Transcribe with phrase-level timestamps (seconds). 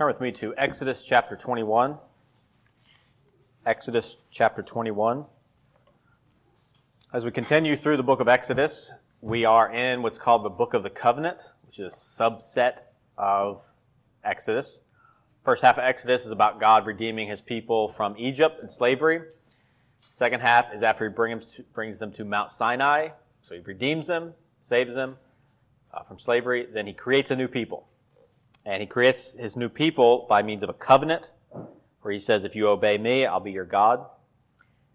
[0.00, 1.98] Turn with me to Exodus chapter 21.
[3.66, 5.26] Exodus chapter 21.
[7.12, 10.72] As we continue through the book of Exodus, we are in what's called the book
[10.72, 12.78] of the covenant, which is a subset
[13.18, 13.62] of
[14.24, 14.80] Exodus.
[15.44, 19.20] First half of Exodus is about God redeeming his people from Egypt and slavery.
[20.08, 23.08] Second half is after he brings, them to Mount Sinai.
[23.42, 24.32] So he redeems them,
[24.62, 25.18] saves them
[25.92, 26.66] uh, from slavery.
[26.72, 27.89] Then he creates a new people.
[28.64, 31.32] And he creates his new people by means of a covenant,
[32.02, 34.06] where he says, If you obey me, I'll be your God.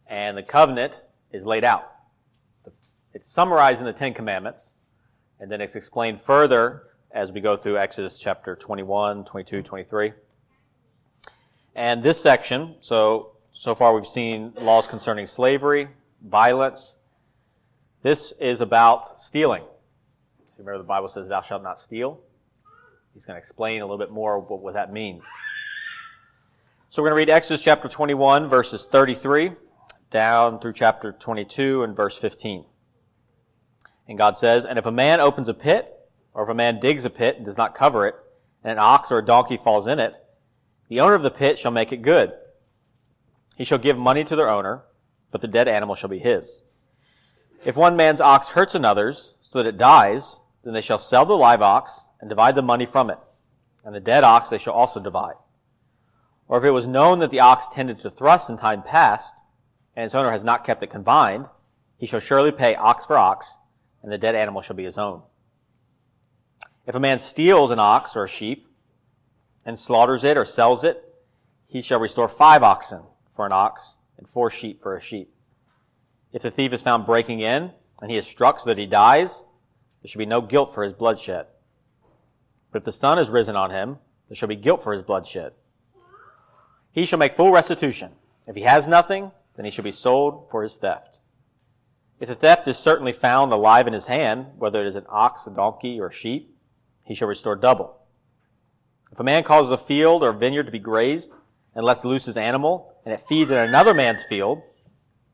[0.07, 1.91] And the covenant is laid out.
[3.13, 4.73] It's summarized in the Ten Commandments,
[5.39, 10.13] and then it's explained further as we go through Exodus chapter 21, 22, 23.
[11.75, 15.87] And this section, so so far we've seen laws concerning slavery,
[16.21, 16.97] violence.
[18.01, 19.63] This is about stealing.
[20.57, 22.19] Remember the Bible says, Thou shalt not steal.
[23.15, 25.25] He's going to explain a little bit more what, what that means.
[26.89, 29.51] So we're going to read Exodus chapter 21, verses 33
[30.11, 32.65] down through chapter 22 and verse 15.
[34.09, 35.89] And God says, And if a man opens a pit,
[36.33, 38.15] or if a man digs a pit and does not cover it,
[38.61, 40.17] and an ox or a donkey falls in it,
[40.89, 42.33] the owner of the pit shall make it good.
[43.55, 44.83] He shall give money to their owner,
[45.31, 46.63] but the dead animal shall be his.
[47.63, 51.37] If one man's ox hurts another's, so that it dies, then they shall sell the
[51.37, 53.19] live ox and divide the money from it.
[53.83, 55.35] And the dead ox they shall also divide.
[56.47, 59.43] Or if it was known that the ox tended to thrust in time past,
[59.95, 61.45] and its owner has not kept it confined,
[61.99, 63.59] he shall surely pay ox for ox,
[64.01, 65.21] and the dead animal shall be his own.
[66.87, 68.69] If a man steals an ox or a sheep,
[69.63, 71.03] and slaughters it or sells it,
[71.67, 73.03] he shall restore five oxen
[73.35, 75.31] for an ox, and four sheep for a sheep.
[76.33, 77.69] If the thief is found breaking in,
[78.01, 79.45] and he is struck so that he dies,
[80.01, 81.45] there shall be no guilt for his bloodshed.
[82.75, 85.53] But if the sun is risen on him, there shall be guilt for his bloodshed.
[86.91, 88.11] He shall make full restitution.
[88.45, 91.21] If he has nothing, then he shall be sold for his theft.
[92.19, 95.47] If the theft is certainly found alive in his hand, whether it is an ox,
[95.47, 96.53] a donkey, or a sheep,
[97.05, 97.97] he shall restore double.
[99.09, 101.31] If a man causes a field or a vineyard to be grazed
[101.75, 104.61] and lets loose his animal, and it feeds in another man's field,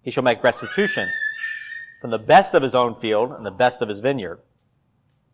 [0.03, 1.09] he shall make restitution
[2.01, 4.41] from the best of his own field and the best of his vineyard.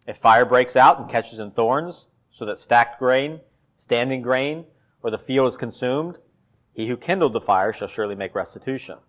[0.07, 3.41] If fire breaks out and catches in thorns, so that stacked grain,
[3.75, 4.65] standing grain,
[5.03, 6.19] or the field is consumed,
[6.73, 8.99] he who kindled the fire shall surely make restitution.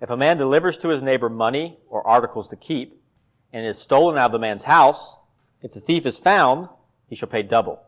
[0.00, 3.00] If a man delivers to his neighbor money or articles to keep,
[3.52, 5.16] and is stolen out of the man's house,
[5.62, 6.68] if the thief is found,
[7.08, 7.82] he shall pay double.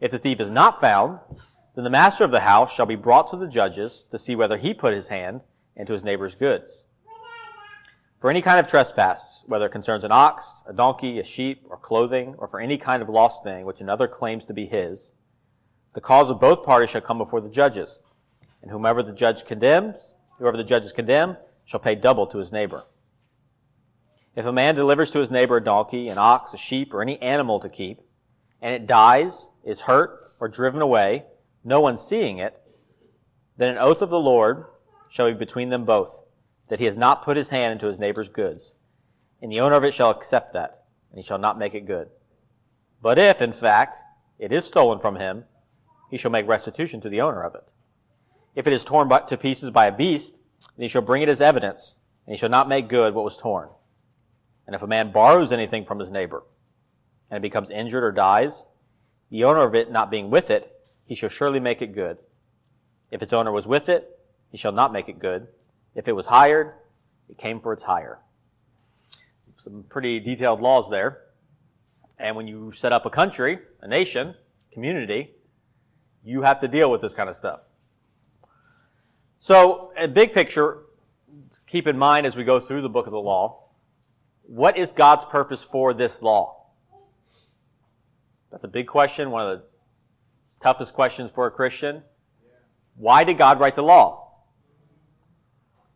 [0.00, 1.20] If the thief is not found,
[1.74, 4.56] then the master of the house shall be brought to the judges to see whether
[4.56, 5.40] he put his hand
[5.74, 6.86] into his neighbor's goods.
[8.18, 11.76] For any kind of trespass, whether it concerns an ox, a donkey, a sheep, or
[11.76, 15.12] clothing, or for any kind of lost thing which another claims to be his,
[15.92, 18.00] the cause of both parties shall come before the judges,
[18.62, 22.84] and whomever the judge condemns, whoever the judges condemn, shall pay double to his neighbor.
[24.34, 27.20] If a man delivers to his neighbor a donkey, an ox, a sheep, or any
[27.20, 28.00] animal to keep,
[28.62, 31.24] and it dies, is hurt, or driven away,
[31.64, 32.62] no one seeing it,
[33.58, 34.64] then an oath of the Lord
[35.10, 36.22] shall be between them both
[36.68, 38.74] that he has not put his hand into his neighbor's goods.
[39.40, 42.08] And the owner of it shall accept that, and he shall not make it good.
[43.02, 43.96] But if, in fact,
[44.38, 45.44] it is stolen from him,
[46.10, 47.72] he shall make restitution to the owner of it.
[48.54, 50.40] If it is torn to pieces by a beast,
[50.76, 53.36] then he shall bring it as evidence, and he shall not make good what was
[53.36, 53.68] torn.
[54.66, 56.42] And if a man borrows anything from his neighbor,
[57.30, 58.66] and it becomes injured or dies,
[59.30, 60.72] the owner of it not being with it,
[61.04, 62.18] he shall surely make it good.
[63.10, 64.18] If its owner was with it,
[64.50, 65.48] he shall not make it good.
[65.96, 66.74] If it was hired,
[67.28, 68.20] it came for its hire.
[69.56, 71.22] Some pretty detailed laws there.
[72.18, 74.34] And when you set up a country, a nation,
[74.70, 75.32] community,
[76.22, 77.60] you have to deal with this kind of stuff.
[79.40, 80.82] So, a big picture,
[81.66, 83.64] keep in mind as we go through the book of the law,
[84.42, 86.66] what is God's purpose for this law?
[88.50, 89.64] That's a big question, one of the
[90.60, 92.02] toughest questions for a Christian.
[92.96, 94.25] Why did God write the law?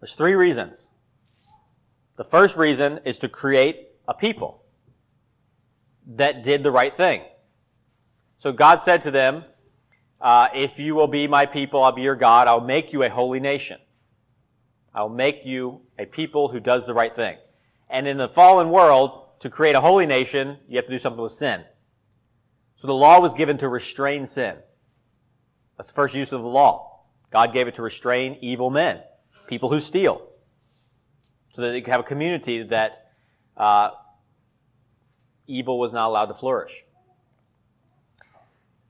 [0.01, 0.89] There's three reasons.
[2.17, 4.63] The first reason is to create a people
[6.07, 7.23] that did the right thing.
[8.39, 9.45] So God said to them,
[10.21, 12.49] uh, If you will be my people, I'll be your God.
[12.49, 13.79] I'll make you a holy nation.
[14.95, 17.37] I'll make you a people who does the right thing.
[17.89, 21.23] And in the fallen world, to create a holy nation, you have to do something
[21.23, 21.65] with sin.
[22.77, 24.57] So the law was given to restrain sin.
[25.77, 27.05] That's the first use of the law.
[27.31, 29.01] God gave it to restrain evil men
[29.51, 30.27] people who steal,
[31.53, 33.11] so that they could have a community that
[33.57, 33.91] uh,
[35.47, 36.85] evil was not allowed to flourish.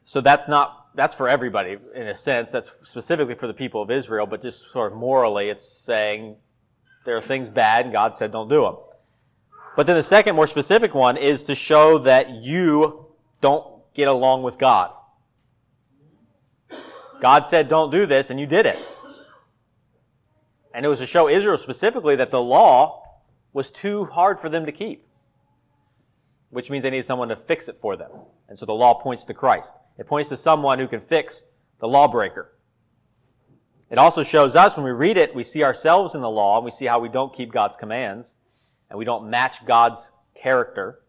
[0.03, 2.51] So that's not, that's for everybody in a sense.
[2.51, 6.37] That's specifically for the people of Israel, but just sort of morally, it's saying
[7.07, 8.77] there are things bad and God said don't do them.
[9.77, 13.07] But then the second more specific one is to show that you
[13.41, 14.93] don't get along with God.
[17.21, 18.79] God said don't do this and you did it.
[20.72, 23.02] And it was to show Israel specifically that the law
[23.52, 25.06] was too hard for them to keep,
[26.50, 28.11] which means they need someone to fix it for them.
[28.49, 29.76] And so the law points to Christ.
[29.99, 31.46] It points to someone who can fix
[31.81, 32.52] the lawbreaker.
[33.90, 36.64] It also shows us when we read it, we see ourselves in the law and
[36.64, 38.37] we see how we don't keep God's commands
[38.88, 41.00] and we don't match God's character.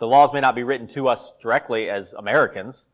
[0.00, 2.84] The laws may not be written to us directly as Americans,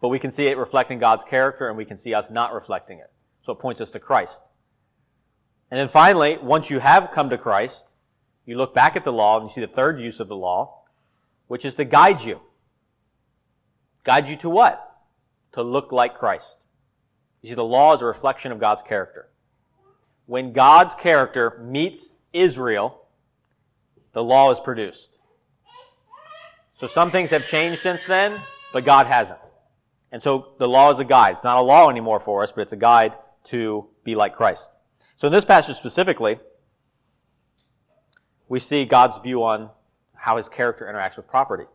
[0.00, 2.98] but we can see it reflecting God's character and we can see us not reflecting
[2.98, 3.10] it.
[3.40, 4.42] So it points us to Christ.
[5.72, 7.94] And then finally, once you have come to Christ,
[8.44, 10.82] you look back at the law and you see the third use of the law,
[11.46, 12.42] which is to guide you.
[14.04, 14.98] Guide you to what?
[15.52, 16.58] To look like Christ.
[17.40, 19.30] You see, the law is a reflection of God's character.
[20.26, 23.06] When God's character meets Israel,
[24.12, 25.16] the law is produced.
[26.74, 28.38] So some things have changed since then,
[28.74, 29.40] but God hasn't.
[30.10, 31.30] And so the law is a guide.
[31.30, 34.70] It's not a law anymore for us, but it's a guide to be like Christ.
[35.22, 36.40] So in this passage specifically,
[38.48, 39.70] we see God's view on
[40.16, 41.66] how his character interacts with property.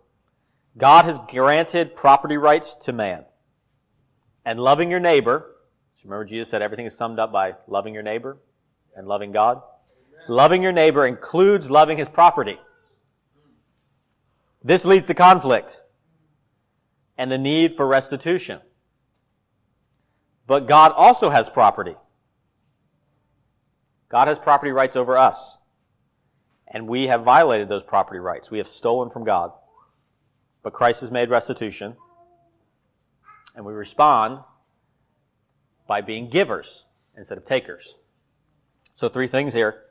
[0.77, 3.23] God has granted property rights to man.
[4.44, 5.55] And loving your neighbor,
[5.95, 8.38] so remember Jesus said everything is summed up by loving your neighbor
[8.97, 9.61] and loving God.
[10.09, 10.25] Amen.
[10.27, 12.59] Loving your neighbor includes loving his property.
[14.61, 15.83] This leads to conflict
[17.17, 18.59] and the need for restitution.
[20.47, 21.95] But God also has property.
[24.09, 25.57] God has property rights over us.
[26.68, 28.51] And we have violated those property rights.
[28.51, 29.51] We have stolen from God.
[30.63, 31.95] But Christ has made restitution.
[33.56, 34.39] And we respond
[35.88, 37.95] by being givers instead of takers.
[38.95, 39.83] So, three things here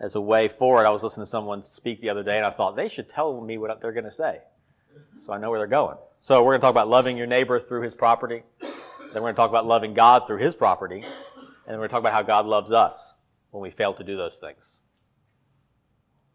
[0.00, 0.86] as a way forward.
[0.86, 3.40] I was listening to someone speak the other day, and I thought they should tell
[3.40, 4.40] me what they're going to say.
[5.18, 5.98] So I know where they're going.
[6.16, 8.42] So, we're going to talk about loving your neighbor through his property.
[8.60, 8.70] Then,
[9.14, 11.02] we're going to talk about loving God through his property.
[11.02, 11.04] And
[11.66, 13.05] then, we're going to talk about how God loves us
[13.56, 14.80] when we fail to do those things.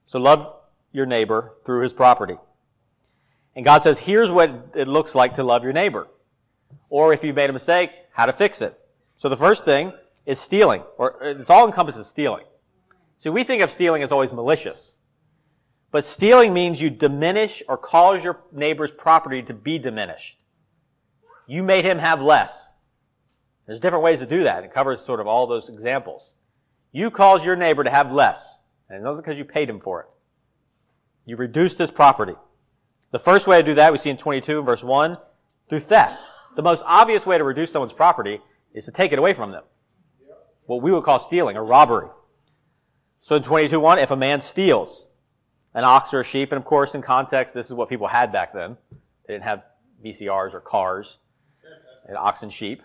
[0.08, 0.56] So love
[0.92, 2.36] your neighbor through his property.
[3.56, 6.08] And God says, here's what it looks like to love your neighbor.
[6.90, 8.80] Or if you made a mistake, how to fix it.
[9.18, 9.94] So the first thing
[10.26, 12.46] is stealing, or it's all encompasses stealing.
[13.20, 14.96] So we think of stealing as always malicious.
[15.92, 20.40] But stealing means you diminish or cause your neighbor's property to be diminished.
[21.46, 22.74] You made him have less.
[23.68, 24.64] There's different ways to do that.
[24.64, 26.34] It covers sort of all those examples.
[26.92, 28.60] You cause your neighbor to have less,
[28.90, 30.08] and it wasn't because you paid him for it.
[31.26, 32.36] You reduced his property.
[33.12, 35.18] The first way to do that, we see in 22 verse 1,
[35.70, 36.20] through theft.
[36.56, 38.42] The most obvious way to reduce someone's property
[38.74, 39.64] is to take it away from them.
[40.66, 42.08] What we would call stealing or robbery.
[43.22, 45.08] So in 22.1, if a man steals
[45.74, 48.32] an ox or a sheep, and of course in context, this is what people had
[48.32, 48.78] back then.
[49.28, 49.64] They didn't have
[50.04, 51.20] VCRs or cars,
[52.08, 52.82] and ox and sheep.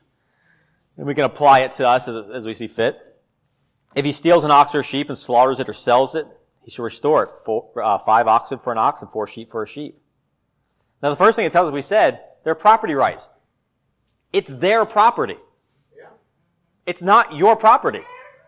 [0.97, 3.16] And we can apply it to us as, as we see fit.
[3.97, 6.27] If he steals an ox or a sheep and slaughters it or sells it,
[6.63, 7.31] he shall restore it.
[7.31, 9.99] Four, uh, five oxen for an ox and four sheep for a sheep.
[11.03, 13.31] Now, the first thing it tells us, we said, they're property rights.
[14.35, 15.37] It's their property.
[15.97, 16.09] Yeah.
[16.85, 18.03] It's not your property.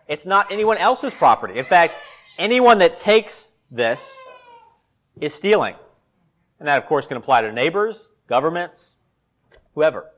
[0.07, 1.57] It's not anyone else's property.
[1.57, 1.95] In fact,
[2.37, 4.15] anyone that takes this
[5.19, 5.75] is stealing.
[6.59, 8.97] And that, of course, can apply to neighbors, governments,
[9.73, 10.11] whoever.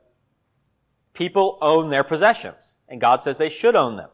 [1.14, 4.10] People own their possessions, and God says they should own them.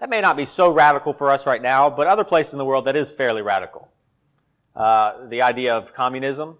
[0.00, 2.64] That may not be so radical for us right now, but other places in the
[2.64, 3.90] world that is fairly radical.
[4.76, 6.58] Uh, the idea of communism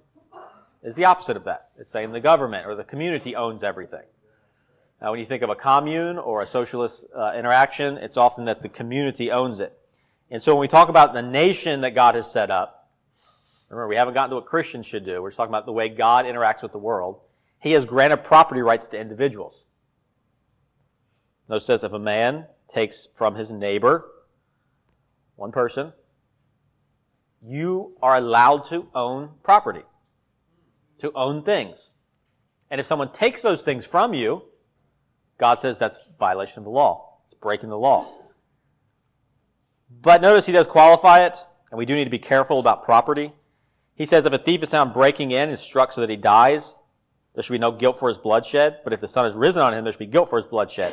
[0.82, 1.68] is the opposite of that.
[1.78, 4.04] It's saying the government or the community owns everything.
[5.00, 8.62] Now, when you think of a commune or a socialist uh, interaction, it's often that
[8.62, 9.78] the community owns it.
[10.30, 12.90] And so when we talk about the nation that God has set up,
[13.68, 15.22] remember, we haven't gotten to what Christians should do.
[15.22, 17.20] We're just talking about the way God interacts with the world.
[17.60, 19.66] He has granted property rights to individuals.
[21.48, 24.06] Notice says if a man takes from his neighbor,
[25.36, 25.92] one person,
[27.42, 29.82] you are allowed to own property,
[30.98, 31.92] to own things.
[32.70, 34.42] And if someone takes those things from you,
[35.38, 37.18] God says that's violation of the law.
[37.24, 38.12] It's breaking the law.
[39.90, 41.36] But notice he does qualify it,
[41.70, 43.32] and we do need to be careful about property.
[43.94, 46.82] He says if a thief is found breaking in and struck so that he dies,
[47.34, 48.80] there should be no guilt for his bloodshed.
[48.84, 50.92] But if the sun has risen on him, there should be guilt for his bloodshed.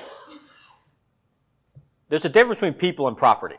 [2.10, 3.58] There's a difference between people and property.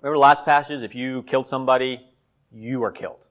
[0.00, 0.82] Remember the last passage?
[0.82, 2.06] If you killed somebody,
[2.50, 3.28] you are killed.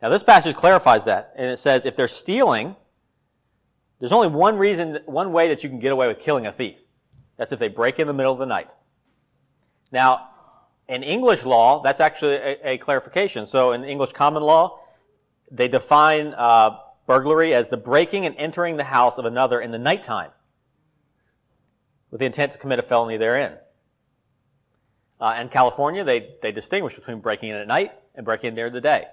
[0.00, 2.76] Now this passage clarifies that, and it says if they're stealing,
[3.98, 6.78] There's only one reason, one way that you can get away with killing a thief.
[7.36, 8.70] That's if they break in the middle of the night.
[9.90, 10.28] Now,
[10.88, 13.46] in English law, that's actually a, a clarification.
[13.46, 14.80] So in English common law,
[15.50, 19.78] they define uh, burglary as the breaking and entering the house of another in the
[19.78, 20.30] nighttime
[22.10, 23.56] with the intent to commit a felony therein.
[25.20, 28.72] Uh, in California, they, they distinguish between breaking in at night and breaking in during
[28.72, 29.04] the day.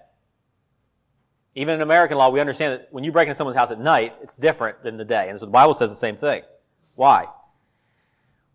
[1.55, 4.13] Even in American law, we understand that when you break into someone's house at night,
[4.21, 5.29] it's different than the day.
[5.29, 6.43] And so the Bible says the same thing.
[6.95, 7.27] Why?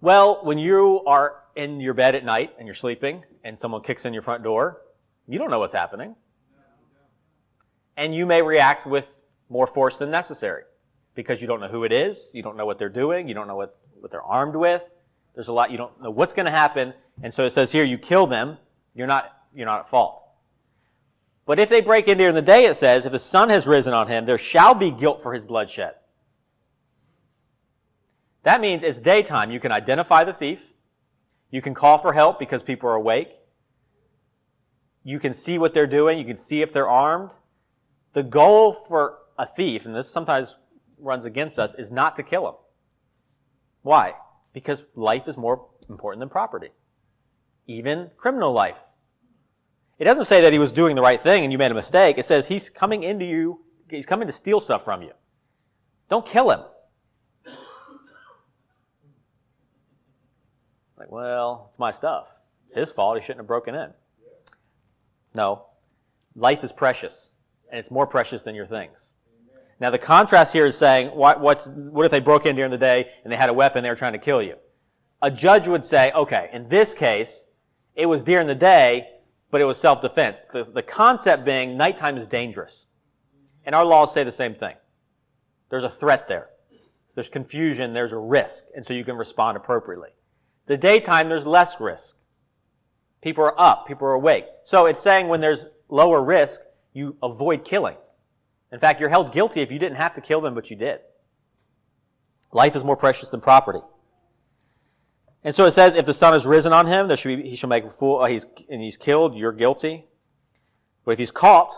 [0.00, 4.04] Well, when you are in your bed at night and you're sleeping and someone kicks
[4.04, 4.82] in your front door,
[5.26, 6.14] you don't know what's happening.
[7.96, 10.62] And you may react with more force than necessary
[11.14, 13.46] because you don't know who it is, you don't know what they're doing, you don't
[13.46, 14.90] know what, what they're armed with.
[15.34, 16.94] There's a lot you don't know what's going to happen.
[17.22, 18.58] And so it says here, you kill them,
[18.94, 20.22] you're not, you're not at fault.
[21.46, 23.92] But if they break in during the day, it says, if the sun has risen
[23.92, 25.94] on him, there shall be guilt for his bloodshed.
[28.42, 29.50] That means it's daytime.
[29.50, 30.72] You can identify the thief.
[31.50, 33.30] You can call for help because people are awake.
[35.02, 36.18] You can see what they're doing.
[36.18, 37.34] You can see if they're armed.
[38.12, 40.56] The goal for a thief, and this sometimes
[40.98, 42.54] runs against us, is not to kill him.
[43.82, 44.14] Why?
[44.52, 46.70] Because life is more important than property.
[47.66, 48.80] Even criminal life.
[49.98, 52.18] It doesn't say that he was doing the right thing and you made a mistake.
[52.18, 55.12] It says he's coming into you, he's coming to steal stuff from you.
[56.08, 56.60] Don't kill him.
[60.98, 62.28] Like, well, it's my stuff.
[62.66, 63.18] It's his fault.
[63.18, 63.92] He shouldn't have broken in.
[65.34, 65.66] No.
[66.36, 67.30] Life is precious,
[67.70, 69.14] and it's more precious than your things.
[69.80, 72.78] Now, the contrast here is saying, what, what's, what if they broke in during the
[72.78, 74.56] day and they had a weapon, they were trying to kill you?
[75.22, 77.46] A judge would say, okay, in this case,
[77.94, 79.08] it was during the day,
[79.50, 80.46] but it was self-defense.
[80.52, 82.86] The, the concept being nighttime is dangerous.
[83.64, 84.76] And our laws say the same thing.
[85.70, 86.50] There's a threat there.
[87.14, 90.10] There's confusion, there's a risk, and so you can respond appropriately.
[90.66, 92.16] The daytime, there's less risk.
[93.22, 94.46] People are up, people are awake.
[94.64, 96.60] So it's saying when there's lower risk,
[96.92, 97.96] you avoid killing.
[98.72, 101.00] In fact, you're held guilty if you didn't have to kill them, but you did.
[102.52, 103.80] Life is more precious than property.
[105.42, 107.56] And so it says, if the sun has risen on him, there should be, he
[107.56, 110.06] shall make a fool, uh, he's, and he's killed, you're guilty.
[111.04, 111.72] But if he's caught,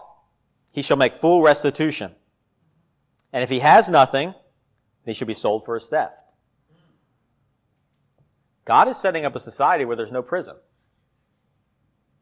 [0.72, 2.14] he shall make full restitution.
[3.32, 4.34] And if he has nothing,
[5.06, 6.18] he should be sold for his theft.
[8.64, 10.56] God is setting up a society where there's no prison.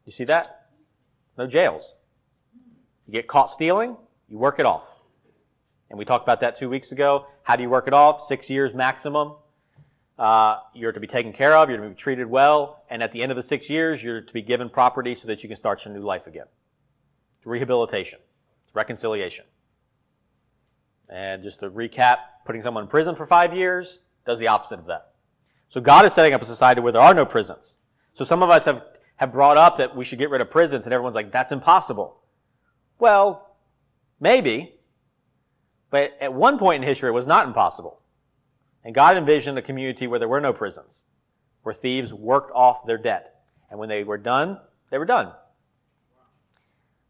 [0.05, 0.67] You see that?
[1.37, 1.95] No jails.
[3.07, 3.97] You get caught stealing,
[4.31, 4.89] you work it off.
[5.89, 7.27] And we talked about that two weeks ago.
[7.43, 8.21] How do you work it off?
[8.21, 9.35] Six years maximum.
[10.17, 13.23] Uh, you're to be taken care of, you're to be treated well, and at the
[13.23, 15.83] end of the six years, you're to be given property so that you can start
[15.83, 16.45] your new life again.
[17.37, 18.19] It's rehabilitation,
[18.63, 19.45] it's reconciliation.
[21.09, 24.85] And just to recap, putting someone in prison for five years does the opposite of
[24.85, 25.13] that.
[25.69, 27.77] So God is setting up a society where there are no prisons.
[28.13, 28.85] So some of us have,
[29.15, 32.19] have brought up that we should get rid of prisons, and everyone's like, that's impossible.
[32.99, 33.50] Well,
[34.21, 34.75] Maybe.
[35.89, 37.99] But at one point in history, it was not impossible.
[38.85, 41.03] And God envisioned a community where there were no prisons,
[41.63, 43.41] where thieves worked off their debt.
[43.69, 44.59] And when they were done,
[44.89, 45.33] they were done.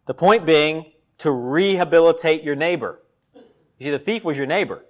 [0.07, 3.03] The point being to rehabilitate your neighbor.
[3.35, 4.85] You see, the thief was your neighbor.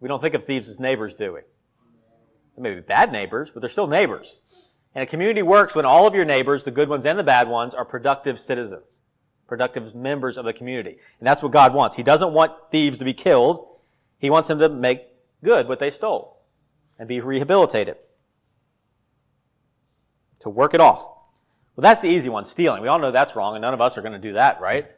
[0.00, 1.40] We don't think of thieves as neighbors, do we?
[2.56, 4.42] They may be bad neighbors, but they're still neighbors.
[4.94, 7.48] And a community works when all of your neighbors, the good ones and the bad
[7.48, 9.01] ones, are productive citizens
[9.52, 10.96] productive members of the community.
[11.18, 11.94] And that's what God wants.
[11.94, 13.68] He doesn't want thieves to be killed.
[14.18, 15.02] He wants them to make
[15.44, 16.40] good what they stole
[16.98, 17.96] and be rehabilitated.
[20.40, 21.02] To work it off.
[21.76, 22.80] Well, that's the easy one, stealing.
[22.80, 24.86] We all know that's wrong, and none of us are going to do that, right?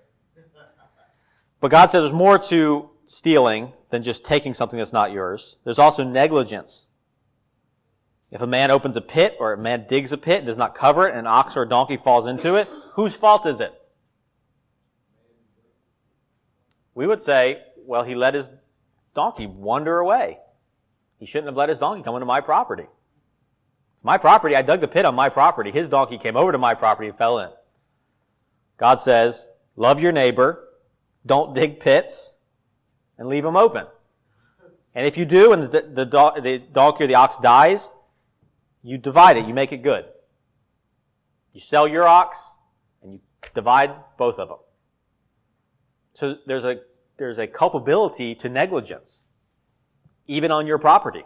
[1.60, 5.60] But God says there's more to stealing than just taking something that's not yours.
[5.64, 6.88] There's also negligence.
[8.30, 10.74] If a man opens a pit or a man digs a pit and does not
[10.74, 13.72] cover it and an ox or a donkey falls into it, whose fault is it?
[16.94, 18.50] We would say, well, he let his
[19.14, 20.38] donkey wander away.
[21.18, 22.84] He shouldn't have let his donkey come into my property.
[22.84, 24.56] It's my property.
[24.56, 25.70] I dug the pit on my property.
[25.70, 27.50] His donkey came over to my property and fell in.
[28.76, 30.68] God says, love your neighbor,
[31.24, 32.34] don't dig pits,
[33.16, 33.86] and leave them open.
[34.94, 37.90] And if you do, and the, the, the donkey or the ox dies,
[38.82, 40.06] you divide it, you make it good.
[41.52, 42.54] You sell your ox,
[43.02, 43.20] and you
[43.54, 44.58] divide both of them.
[46.14, 46.80] So there's a,
[47.18, 49.24] there's a culpability to negligence,
[50.26, 51.24] even on your property.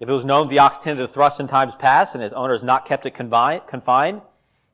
[0.00, 2.52] If it was known the ox tended to thrust in times past and his owner
[2.52, 4.22] has not kept it confined,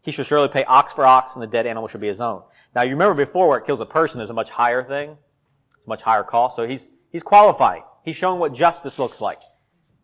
[0.02, 2.42] He should surely pay ox for ox, and the dead animal should be his own.
[2.74, 5.88] Now you remember before where it kills a person, there's a much higher thing, a
[5.88, 6.56] much higher cost.
[6.56, 7.82] So he's he's qualifying.
[8.04, 9.42] He's showing what justice looks like.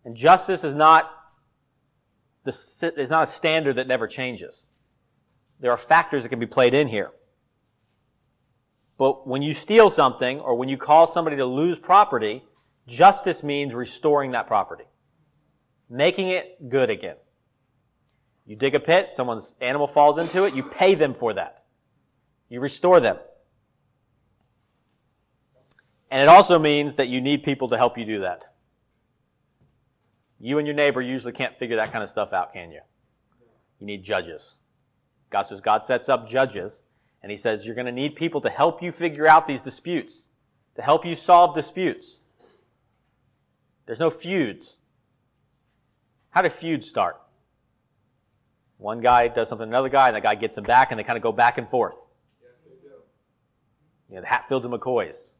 [0.05, 1.11] And justice is not
[2.45, 2.51] the,
[2.97, 4.67] is not a standard that never changes.
[5.59, 7.11] There are factors that can be played in here.
[8.99, 12.45] But when you steal something or when you cause somebody to lose property,
[12.87, 14.85] justice means restoring that property,
[15.91, 17.17] making it good again.
[18.47, 21.65] You dig a pit, someone's animal falls into it, you pay them for that.
[22.49, 23.19] You restore them.
[26.11, 28.55] And it also means that you need people to help you do that.
[30.39, 32.81] You and your neighbor usually can't figure that kind of stuff out, can you?
[33.81, 34.57] You need judges.
[35.31, 36.83] God says God sets up judges,
[37.27, 40.29] and He says you're going to need people to help you figure out these disputes,
[40.77, 42.21] to help you solve disputes.
[43.85, 44.77] There's no feuds.
[46.31, 47.21] How do feuds start?
[48.79, 51.03] One guy does something to another guy, and the guy gets him back, and they
[51.03, 51.97] kind of go back and forth.
[54.09, 55.33] You know, the Hatfields and McCoys.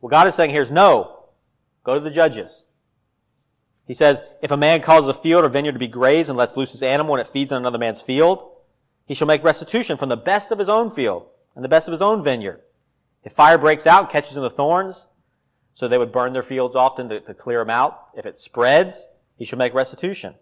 [0.00, 1.26] What God is saying here is no.
[1.84, 2.64] Go to the judges.
[3.86, 6.56] He says, if a man causes a field or vineyard to be grazed and lets
[6.56, 8.50] loose his animal and it feeds on another man's field,
[9.10, 11.26] he shall make restitution from the best of his own field
[11.56, 12.60] and the best of his own vineyard.
[13.24, 15.08] If fire breaks out catches in the thorns,
[15.74, 18.10] so they would burn their fields often to, to clear them out.
[18.14, 20.36] If it spreads, he shall make restitution.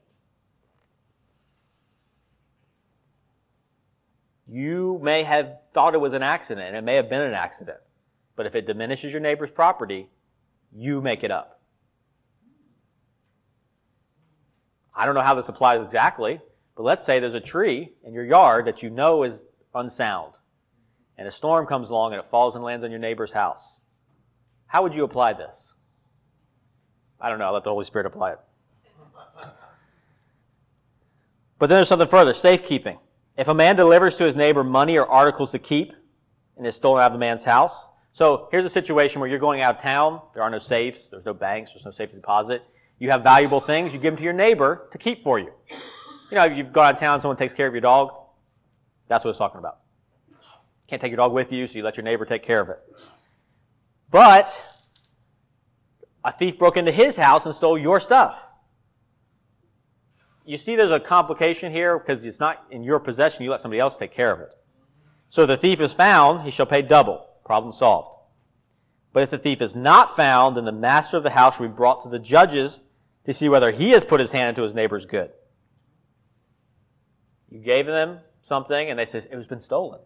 [4.47, 7.79] You may have thought it was an accident, and it may have been an accident.
[8.37, 10.11] But if it diminishes your neighbor's property,
[10.77, 11.63] you make it up.
[14.95, 16.43] I don't know how this applies exactly,
[16.79, 20.35] but let's say there's a tree in your yard that you know is unsound,
[21.17, 23.81] and a storm comes along and it falls and lands on your neighbor's house.
[24.69, 25.75] How would you apply this?
[27.21, 27.47] I don't know.
[27.47, 28.39] I'll let the Holy Spirit apply it.
[31.59, 33.01] But then there's something further safekeeping.
[33.37, 35.93] If a man delivers to his neighbor money or articles to keep
[36.57, 39.63] and is stolen out of the man's house, so here's a situation where you're going
[39.63, 42.63] out of town, there are no safes, there's no banks, there's no safety deposit.
[43.01, 45.51] You have valuable things, you give them to your neighbor to keep for you.
[46.31, 48.13] You know, you've gone out of town, someone takes care of your dog.
[49.09, 49.79] That's what it's talking about.
[50.87, 52.79] Can't take your dog with you, so you let your neighbor take care of it.
[54.11, 54.65] But
[56.25, 58.49] a thief broke into his house and stole your stuff
[60.49, 63.45] you see there's a complication here because it's not in your possession.
[63.45, 64.49] You let somebody else take care of it.
[65.29, 67.23] So if the thief is found, he shall pay double.
[67.45, 68.17] Problem solved.
[69.13, 71.75] But if the thief is not found, then the master of the house shall be
[71.75, 72.83] brought to the judges
[73.25, 75.33] to see whether he has put his hand into his neighbor's good.
[77.51, 80.01] You gave them something and they say it was been stolen.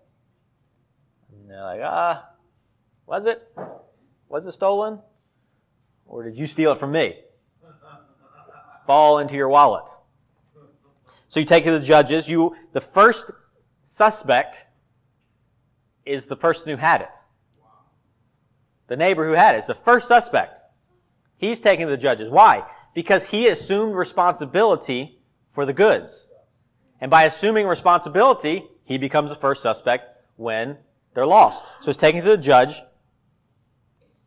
[1.33, 2.29] And they're like, ah,
[3.07, 3.43] was it?
[4.29, 5.01] Was it stolen?
[6.07, 7.17] Or did you steal it from me?
[8.87, 9.89] Fall into your wallet.
[11.29, 12.29] So you take to the judges.
[12.29, 13.31] You, the first
[13.83, 14.67] suspect
[16.05, 17.15] is the person who had it.
[18.89, 19.59] The neighbor who had it.
[19.59, 20.61] It's the first suspect.
[21.37, 22.29] He's taken to the judges.
[22.29, 22.65] Why?
[22.95, 26.29] Because he assumed responsibility for the goods.
[27.03, 30.79] And by assuming responsibility, he becomes the first suspect when
[31.15, 31.65] they're lost.
[31.81, 32.81] So it's taken to the judge.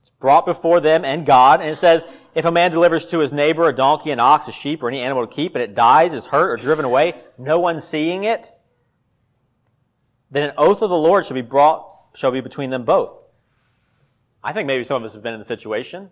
[0.02, 1.62] It's brought before them and God.
[1.62, 2.04] And it says,
[2.36, 5.00] if a man delivers to his neighbor a donkey, an ox, a sheep, or any
[5.00, 8.52] animal to keep, and it dies, is hurt, or driven away, no one seeing it,
[10.30, 13.24] then an oath of the Lord shall be brought, shall be between them both.
[14.44, 16.12] I think maybe some of us have been in the situation.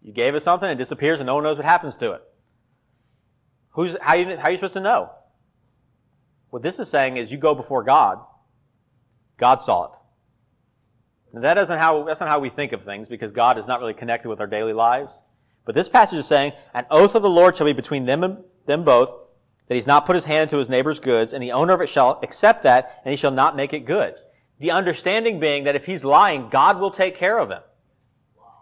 [0.00, 2.22] You gave us something, it disappears, and no one knows what happens to it.
[3.72, 5.10] Who's, how, you, how are you supposed to know?
[6.52, 8.18] What this is saying is you go before God.
[9.38, 11.40] God saw it.
[11.40, 13.94] that isn't how, that's not how we think of things because God is not really
[13.94, 15.22] connected with our daily lives.
[15.64, 18.44] But this passage is saying, an oath of the Lord shall be between them and
[18.66, 19.14] them both,
[19.66, 21.88] that he's not put his hand into his neighbor's goods, and the owner of it
[21.88, 24.16] shall accept that, and he shall not make it good.
[24.58, 27.62] The understanding being that if he's lying, God will take care of him.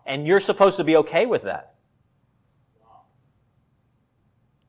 [0.07, 1.70] And you're supposed to be okay with that.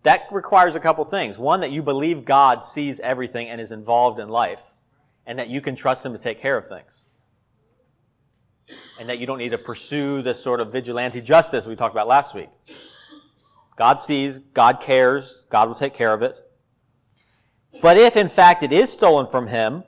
[0.03, 1.37] That requires a couple things.
[1.37, 4.73] One, that you believe God sees everything and is involved in life,
[5.25, 7.07] and that you can trust him to take care of things
[8.99, 12.07] and that you don't need to pursue this sort of vigilante justice we talked about
[12.07, 12.49] last week.
[13.75, 16.39] God sees, God cares, God will take care of it.
[17.81, 19.83] But if in fact it is stolen from him,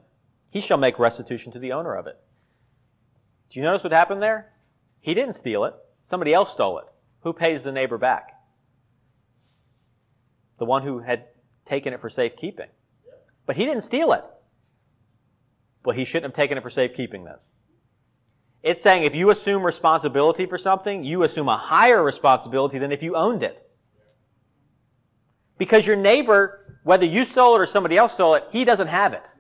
[0.50, 2.18] he shall make restitution to the owner of it.
[3.50, 4.52] Do you notice what happened there?
[5.00, 5.76] He didn't steal it.
[6.04, 6.86] Somebody else stole it.
[7.22, 8.33] Who pays the neighbor back?
[10.60, 11.26] The one who had
[11.66, 12.70] taken it for safekeeping.
[13.46, 14.24] But he didn't steal it.
[15.84, 17.36] Well, he shouldn't have taken it for safekeeping then.
[18.62, 23.04] It's saying if you assume responsibility for something, you assume a higher responsibility than if
[23.04, 23.70] you owned it.
[25.58, 29.14] Because your neighbor, whether you stole it or somebody else stole it, he doesn't have
[29.14, 29.34] it.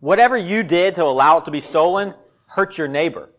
[0.00, 2.14] Whatever you did to allow it to be stolen
[2.46, 3.30] hurt your neighbor.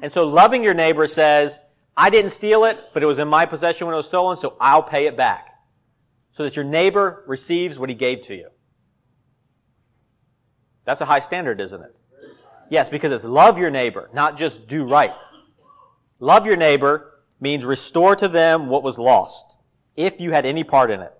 [0.00, 1.60] And so loving your neighbor says,
[1.96, 4.56] I didn't steal it, but it was in my possession when it was stolen, so
[4.60, 5.47] I'll pay it back.
[6.30, 8.48] So that your neighbor receives what he gave to you.
[10.84, 11.96] That's a high standard, isn't it?
[12.70, 15.14] Yes, because it's love your neighbor, not just do right.
[16.20, 19.56] Love your neighbor means restore to them what was lost,
[19.96, 21.12] if you had any part in it.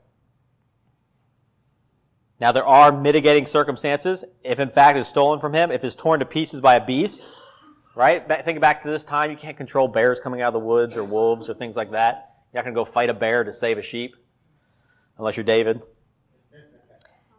[2.40, 4.24] Now, there are mitigating circumstances.
[4.44, 7.22] If in fact it's stolen from him, if it's torn to pieces by a beast,
[7.96, 8.26] right?
[8.44, 11.02] Think back to this time, you can't control bears coming out of the woods or
[11.02, 12.34] wolves or things like that.
[12.52, 14.14] You're not going to go fight a bear to save a sheep,
[15.18, 15.82] unless you're David.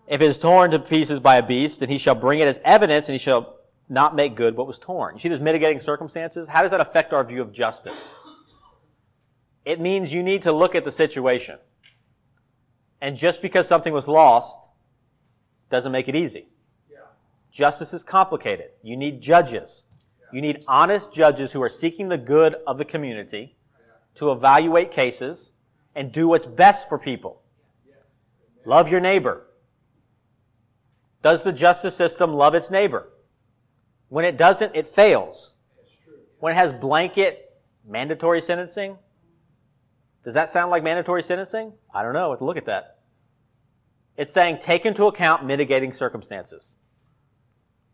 [0.07, 2.59] If it is torn to pieces by a beast, then he shall bring it as
[2.63, 5.15] evidence and he shall not make good what was torn.
[5.15, 6.47] You see those mitigating circumstances?
[6.47, 8.11] How does that affect our view of justice?
[9.65, 11.59] It means you need to look at the situation.
[13.01, 14.67] And just because something was lost
[15.69, 16.49] doesn't make it easy.
[16.89, 16.97] Yeah.
[17.51, 18.71] Justice is complicated.
[18.81, 19.85] You need judges.
[20.19, 20.25] Yeah.
[20.33, 23.93] You need honest judges who are seeking the good of the community yeah.
[24.15, 25.51] to evaluate cases
[25.95, 27.38] and do what's best for people.
[28.65, 29.47] Love your neighbor.
[31.21, 33.11] Does the justice system love its neighbor?
[34.07, 35.53] When it doesn't, it fails.
[36.39, 37.51] When it has blanket
[37.85, 38.97] mandatory sentencing,
[40.23, 41.73] does that sound like mandatory sentencing?
[41.93, 42.29] I don't know.
[42.29, 42.99] Let's look at that.
[44.17, 46.77] It's saying take into account mitigating circumstances.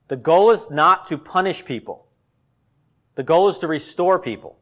[0.08, 2.08] The goal is not to punish people.
[3.16, 4.60] The goal is to restore people,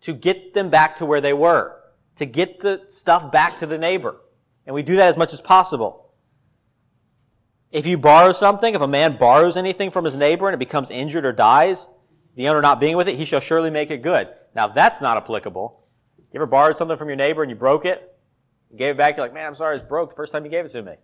[0.00, 1.76] to get them back to where they were,
[2.16, 4.20] to get the stuff back to the neighbor.
[4.68, 6.10] And we do that as much as possible.
[7.72, 10.90] If you borrow something, if a man borrows anything from his neighbor and it becomes
[10.90, 11.88] injured or dies,
[12.36, 14.28] the owner not being with it, he shall surely make it good.
[14.54, 15.86] Now, if that's not applicable,
[16.18, 18.14] you ever borrowed something from your neighbor and you broke it?
[18.70, 20.50] You gave it back, you're like, man, I'm sorry, it's broke the first time you
[20.50, 20.96] gave it to me.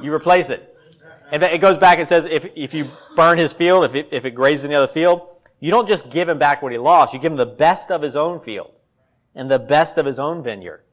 [0.00, 0.74] You replace it.
[1.30, 4.24] And it goes back and says if, if you burn his field, if it, if
[4.24, 5.28] it grazes in the other field,
[5.60, 7.12] you don't just give him back what he lost.
[7.12, 8.72] You give him the best of his own field
[9.34, 10.84] and the best of his own vineyard.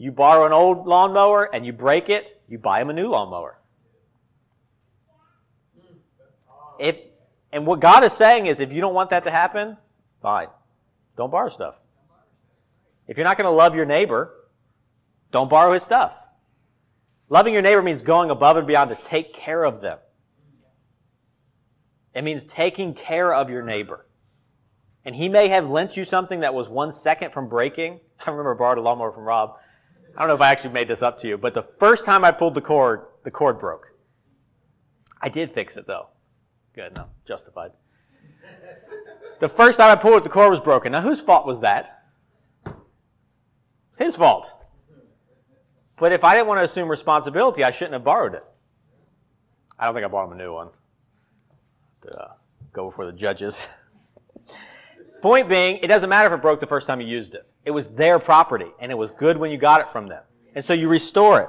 [0.00, 3.58] You borrow an old lawnmower and you break it, you buy him a new lawnmower.
[6.78, 6.96] If,
[7.52, 9.76] and what God is saying is if you don't want that to happen,
[10.22, 10.48] fine.
[11.18, 11.74] Don't borrow stuff.
[13.08, 14.32] If you're not going to love your neighbor,
[15.32, 16.18] don't borrow his stuff.
[17.28, 19.98] Loving your neighbor means going above and beyond to take care of them.
[22.14, 24.06] It means taking care of your neighbor.
[25.04, 28.00] And he may have lent you something that was one second from breaking.
[28.26, 29.58] I remember I borrowed a lawnmower from Rob.
[30.20, 32.26] I don't know if I actually made this up to you, but the first time
[32.26, 33.94] I pulled the cord, the cord broke.
[35.18, 36.08] I did fix it though.
[36.74, 37.70] Good, no, justified.
[39.38, 40.92] The first time I pulled it, the cord was broken.
[40.92, 42.02] Now, whose fault was that?
[43.92, 44.52] It's his fault.
[45.98, 48.44] But if I didn't want to assume responsibility, I shouldn't have borrowed it.
[49.78, 50.68] I don't think I bought him a new one.
[52.02, 52.32] To, uh,
[52.74, 53.68] go before the judges.
[55.20, 57.50] Point being, it doesn't matter if it broke the first time you used it.
[57.64, 60.22] It was their property, and it was good when you got it from them.
[60.54, 61.48] And so you restore it.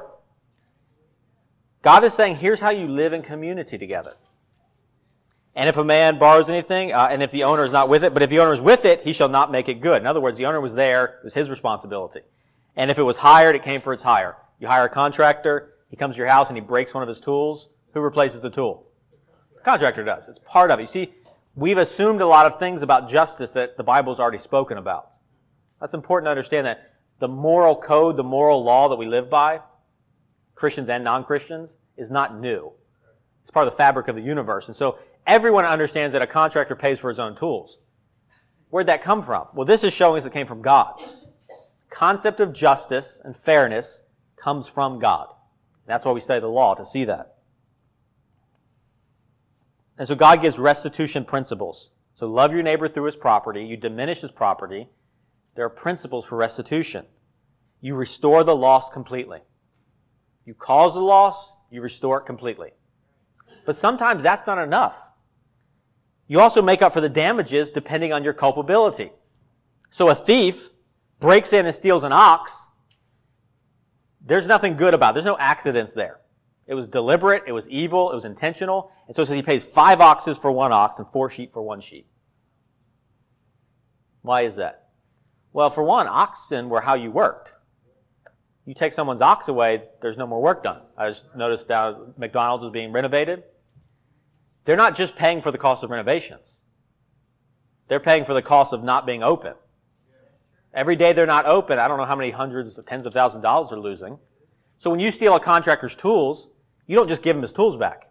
[1.81, 4.15] God is saying, here's how you live in community together.
[5.55, 8.13] And if a man borrows anything, uh, and if the owner is not with it,
[8.13, 10.01] but if the owner is with it, he shall not make it good.
[10.01, 12.21] In other words, the owner was there, it was his responsibility.
[12.75, 14.37] And if it was hired, it came for its hire.
[14.59, 17.19] You hire a contractor, he comes to your house and he breaks one of his
[17.19, 17.69] tools.
[17.93, 18.87] Who replaces the tool?
[19.55, 20.29] The contractor does.
[20.29, 20.83] It's part of it.
[20.83, 21.13] You see,
[21.61, 25.11] we've assumed a lot of things about justice that the Bible's already spoken about.
[25.79, 29.61] That's important to understand that the moral code, the moral law that we live by,
[30.55, 32.73] Christians and non-Christians, is not new.
[33.43, 34.67] It's part of the fabric of the universe.
[34.67, 34.97] And so
[35.27, 37.77] everyone understands that a contractor pays for his own tools.
[38.69, 39.47] Where'd that come from?
[39.53, 40.99] Well, this is showing us it came from God.
[41.89, 44.03] Concept of justice and fairness
[44.35, 45.27] comes from God.
[45.85, 47.30] That's why we study the law, to see that.
[50.01, 51.91] And so God gives restitution principles.
[52.15, 53.63] So love your neighbor through his property.
[53.63, 54.89] You diminish his property.
[55.53, 57.05] There are principles for restitution.
[57.81, 59.41] You restore the loss completely.
[60.43, 62.71] You cause the loss, you restore it completely.
[63.63, 65.11] But sometimes that's not enough.
[66.27, 69.11] You also make up for the damages depending on your culpability.
[69.91, 70.69] So a thief
[71.19, 72.69] breaks in and steals an ox.
[74.19, 75.13] There's nothing good about it.
[75.13, 76.21] There's no accidents there.
[76.71, 78.93] It was deliberate, it was evil, it was intentional.
[79.05, 81.61] And so it says he pays five oxes for one ox and four sheep for
[81.61, 82.07] one sheep.
[84.21, 84.87] Why is that?
[85.51, 87.55] Well, for one, oxen were how you worked.
[88.65, 90.83] You take someone's ox away, there's no more work done.
[90.97, 93.43] I just noticed that McDonald's was being renovated.
[94.63, 96.61] They're not just paying for the cost of renovations.
[97.89, 99.55] They're paying for the cost of not being open.
[100.73, 103.43] Every day they're not open, I don't know how many hundreds, tens of thousands of
[103.43, 104.19] dollars they're losing.
[104.77, 106.47] So when you steal a contractor's tools,
[106.91, 108.09] you don't just give him his tools back.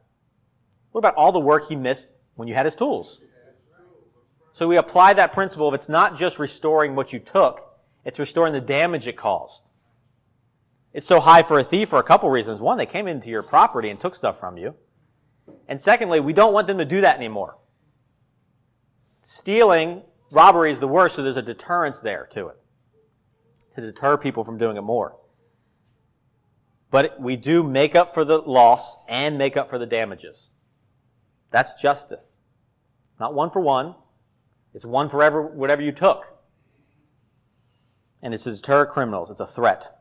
[0.92, 3.20] What about all the work he missed when you had his tools?
[4.54, 8.54] So we apply that principle of it's not just restoring what you took, it's restoring
[8.54, 9.64] the damage it caused.
[10.94, 12.62] It's so high for a thief for a couple reasons.
[12.62, 14.74] One, they came into your property and took stuff from you.
[15.68, 17.58] And secondly, we don't want them to do that anymore.
[19.20, 22.56] Stealing, robbery is the worst, so there's a deterrence there to it
[23.74, 25.18] to deter people from doing it more.
[26.90, 30.50] But we do make up for the loss and make up for the damages.
[31.50, 32.40] That's justice.
[33.10, 33.94] It's not one for one.
[34.74, 36.26] It's one for ever, whatever you took.
[38.22, 39.30] And it's to deter criminals.
[39.30, 40.00] It's a threat.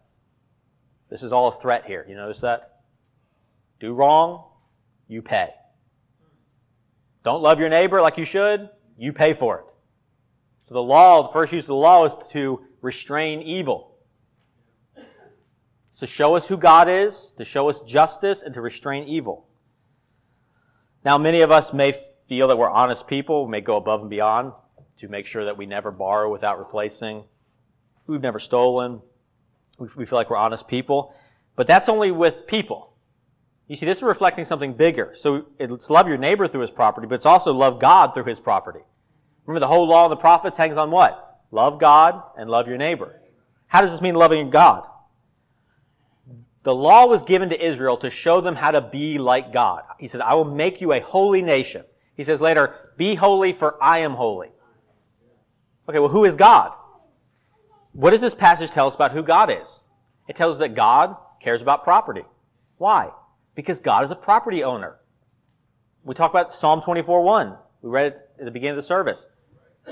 [1.09, 2.05] This is all a threat here.
[2.07, 2.81] You notice that?
[3.79, 4.45] Do wrong,
[5.07, 5.49] you pay.
[7.23, 9.65] Don't love your neighbor like you should, you pay for it.
[10.63, 13.95] So the law, the first use of the law is to restrain evil.
[15.89, 19.47] To show us who God is, to show us justice, and to restrain evil.
[21.03, 21.93] Now, many of us may
[22.27, 24.53] feel that we're honest people, we may go above and beyond
[24.97, 27.23] to make sure that we never borrow without replacing.
[28.05, 29.01] We've never stolen.
[29.77, 31.13] We feel like we're honest people.
[31.55, 32.93] But that's only with people.
[33.67, 35.11] You see, this is reflecting something bigger.
[35.13, 38.39] So it's love your neighbor through his property, but it's also love God through his
[38.39, 38.79] property.
[39.45, 41.39] Remember, the whole law of the prophets hangs on what?
[41.51, 43.21] Love God and love your neighbor.
[43.67, 44.87] How does this mean loving God?
[46.63, 49.83] The law was given to Israel to show them how to be like God.
[49.99, 51.85] He says, I will make you a holy nation.
[52.15, 54.49] He says later, be holy for I am holy.
[55.87, 56.73] Okay, well, who is God?
[57.93, 59.81] What does this passage tell us about who God is?
[60.27, 62.23] It tells us that God cares about property.
[62.77, 63.11] Why?
[63.55, 64.97] Because God is a property owner.
[66.03, 67.57] We talk about Psalm 24 1.
[67.81, 69.27] We read it at the beginning of the service.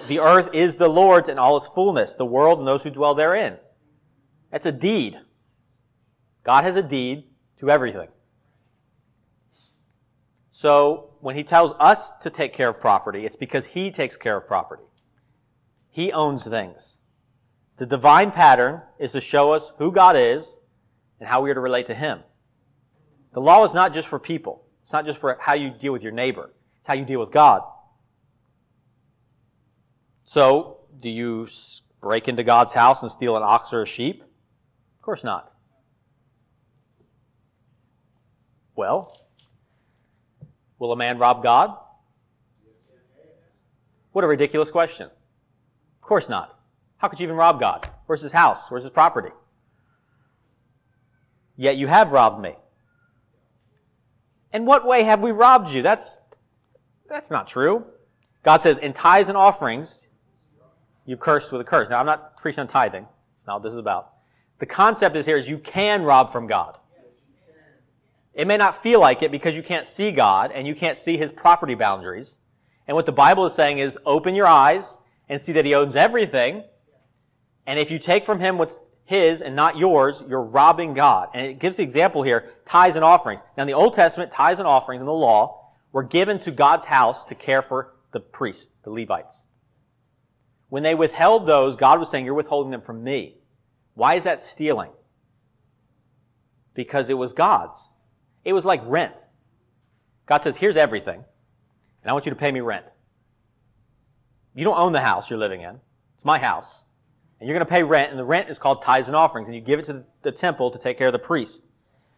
[0.07, 3.15] The earth is the Lord's and all its fullness, the world and those who dwell
[3.15, 3.57] therein.
[4.51, 5.19] That's a deed.
[6.47, 7.25] God has a deed
[7.57, 8.07] to everything.
[10.49, 14.37] So when he tells us to take care of property, it's because he takes care
[14.37, 14.85] of property.
[15.89, 16.99] He owns things.
[17.75, 20.57] The divine pattern is to show us who God is
[21.19, 22.21] and how we are to relate to him.
[23.33, 24.63] The law is not just for people.
[24.83, 26.53] It's not just for how you deal with your neighbor.
[26.77, 27.61] It's how you deal with God.
[30.23, 31.49] So, do you
[31.99, 34.21] break into God's house and steal an ox or a sheep?
[34.21, 35.51] Of course not.
[38.77, 39.19] Well,
[40.77, 41.75] will a man rob God?
[44.11, 45.07] What a ridiculous question.
[45.07, 46.57] Of course not.
[46.97, 47.89] How could you even rob God?
[48.05, 48.69] Where's his house?
[48.69, 49.31] Where's his property?
[51.55, 52.55] Yet you have robbed me.
[54.53, 55.81] In what way have we robbed you?
[55.81, 56.21] That's,
[57.09, 57.83] that's not true.
[58.43, 60.09] God says, in tithes and offerings,
[61.05, 61.89] you've cursed with a curse.
[61.89, 63.07] Now, I'm not preaching on tithing.
[63.35, 64.13] It's not what this is about.
[64.59, 66.77] The concept is here is you can rob from God.
[68.37, 71.17] It may not feel like it because you can't see God and you can't see
[71.17, 72.37] His property boundaries.
[72.87, 74.95] And what the Bible is saying is open your eyes
[75.27, 76.63] and see that He owns everything.
[77.65, 81.29] And if you take from Him what's His and not yours, you're robbing God.
[81.33, 83.43] And it gives the example here, tithes and offerings.
[83.57, 86.85] Now in the Old Testament, tithes and offerings in the law were given to God's
[86.85, 89.45] house to care for the priests, the Levites.
[90.69, 93.39] When they withheld those, God was saying, You're withholding them from me.
[93.95, 94.91] Why is that stealing?
[96.75, 97.93] Because it was God's.
[98.47, 99.27] It was like rent.
[100.25, 101.15] God says, Here's everything,
[102.01, 102.85] and I want you to pay me rent.
[104.55, 105.81] You don't own the house you're living in,
[106.15, 106.85] it's my house.
[107.39, 109.53] And you're going to pay rent, and the rent is called tithes and offerings, and
[109.53, 111.67] you give it to the temple to take care of the priest.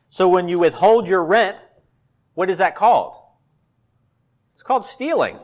[0.10, 1.68] So when you withhold your rent,
[2.36, 3.16] what is that called?
[4.54, 5.40] It's called stealing.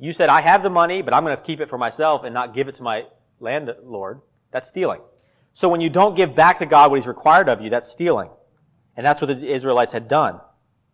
[0.00, 2.34] You said, I have the money, but I'm going to keep it for myself and
[2.34, 3.04] not give it to my
[3.38, 4.20] landlord.
[4.50, 5.00] That's stealing.
[5.58, 8.30] So when you don't give back to God what He's required of you, that's stealing.
[8.96, 10.38] And that's what the Israelites had done.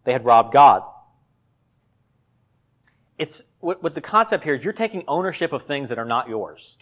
[0.05, 0.83] They had robbed God.
[3.19, 6.31] It's what, what the concept here is you're taking ownership of things that are not
[6.31, 6.79] yours.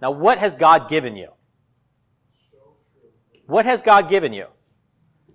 [0.00, 1.30] Now, what has God given you?
[3.46, 4.46] What has God given you?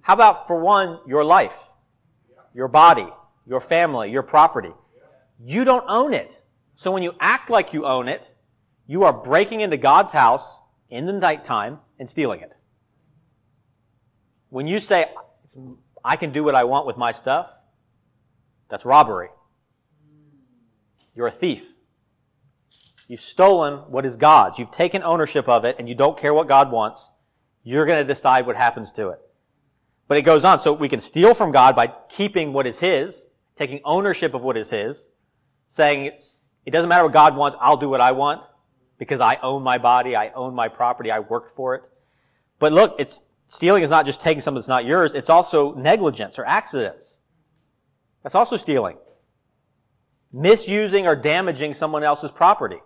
[0.04, 1.60] How about, for one, your life,
[2.54, 3.10] your body,
[3.46, 4.72] your family, your property?
[5.44, 6.42] You don't own it.
[6.76, 8.34] So when you act like you own it,
[8.88, 12.54] you are breaking into God's house in the nighttime and stealing it.
[14.50, 15.08] When you say,
[16.04, 17.52] I can do what I want with my stuff,
[18.70, 19.30] that's robbery.
[21.16, 21.74] You're a thief.
[23.08, 24.58] You've stolen what is God's.
[24.60, 27.12] You've taken ownership of it and you don't care what God wants.
[27.64, 29.20] You're going to decide what happens to it.
[30.08, 30.60] But it goes on.
[30.60, 34.58] So we can steal from God by keeping what is His, taking ownership of what
[34.58, 35.10] is His,
[35.68, 36.12] saying,
[36.66, 38.42] It doesn't matter what God wants, I'll do what I want
[38.98, 41.90] because I own my body, I own my property, I worked for it.
[42.60, 46.40] But look, it's stealing is not just taking something that's not yours, it's also negligence
[46.40, 47.20] or accidents.
[48.24, 48.98] That's also stealing.
[50.32, 52.80] Misusing or damaging someone else's property.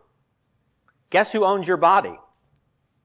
[1.09, 2.19] Guess who owns your body?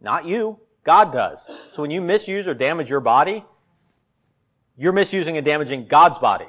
[0.00, 0.60] Not you.
[0.82, 1.48] God does.
[1.72, 3.44] So when you misuse or damage your body,
[4.76, 6.48] you're misusing and damaging God's body.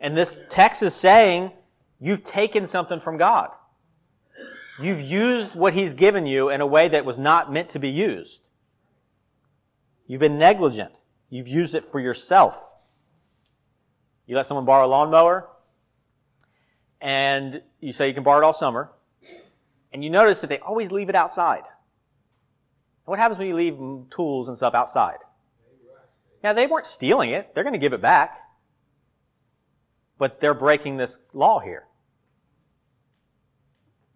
[0.00, 1.52] And this text is saying
[1.98, 3.50] you've taken something from God.
[4.80, 7.88] You've used what He's given you in a way that was not meant to be
[7.88, 8.48] used.
[10.06, 11.02] You've been negligent.
[11.28, 12.74] You've used it for yourself.
[14.26, 15.48] You let someone borrow a lawnmower,
[17.00, 18.92] and you say you can borrow it all summer,
[19.92, 21.62] and you notice that they always leave it outside.
[23.04, 23.76] What happens when you leave
[24.10, 25.18] tools and stuff outside?
[26.42, 27.54] Now, they weren't stealing it.
[27.54, 28.38] They're going to give it back.
[30.16, 31.86] But they're breaking this law here.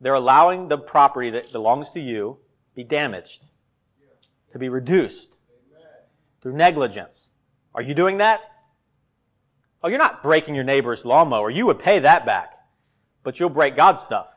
[0.05, 2.37] They're allowing the property that belongs to you
[2.75, 3.43] be damaged,
[4.53, 5.39] to be reduced
[6.43, 7.31] through negligence.
[7.75, 8.45] Are you doing that?
[9.83, 11.49] Oh, you're not breaking your neighbor's lawnmower.
[11.49, 12.53] You would pay that back.
[13.23, 14.29] But you'll break God's stuff.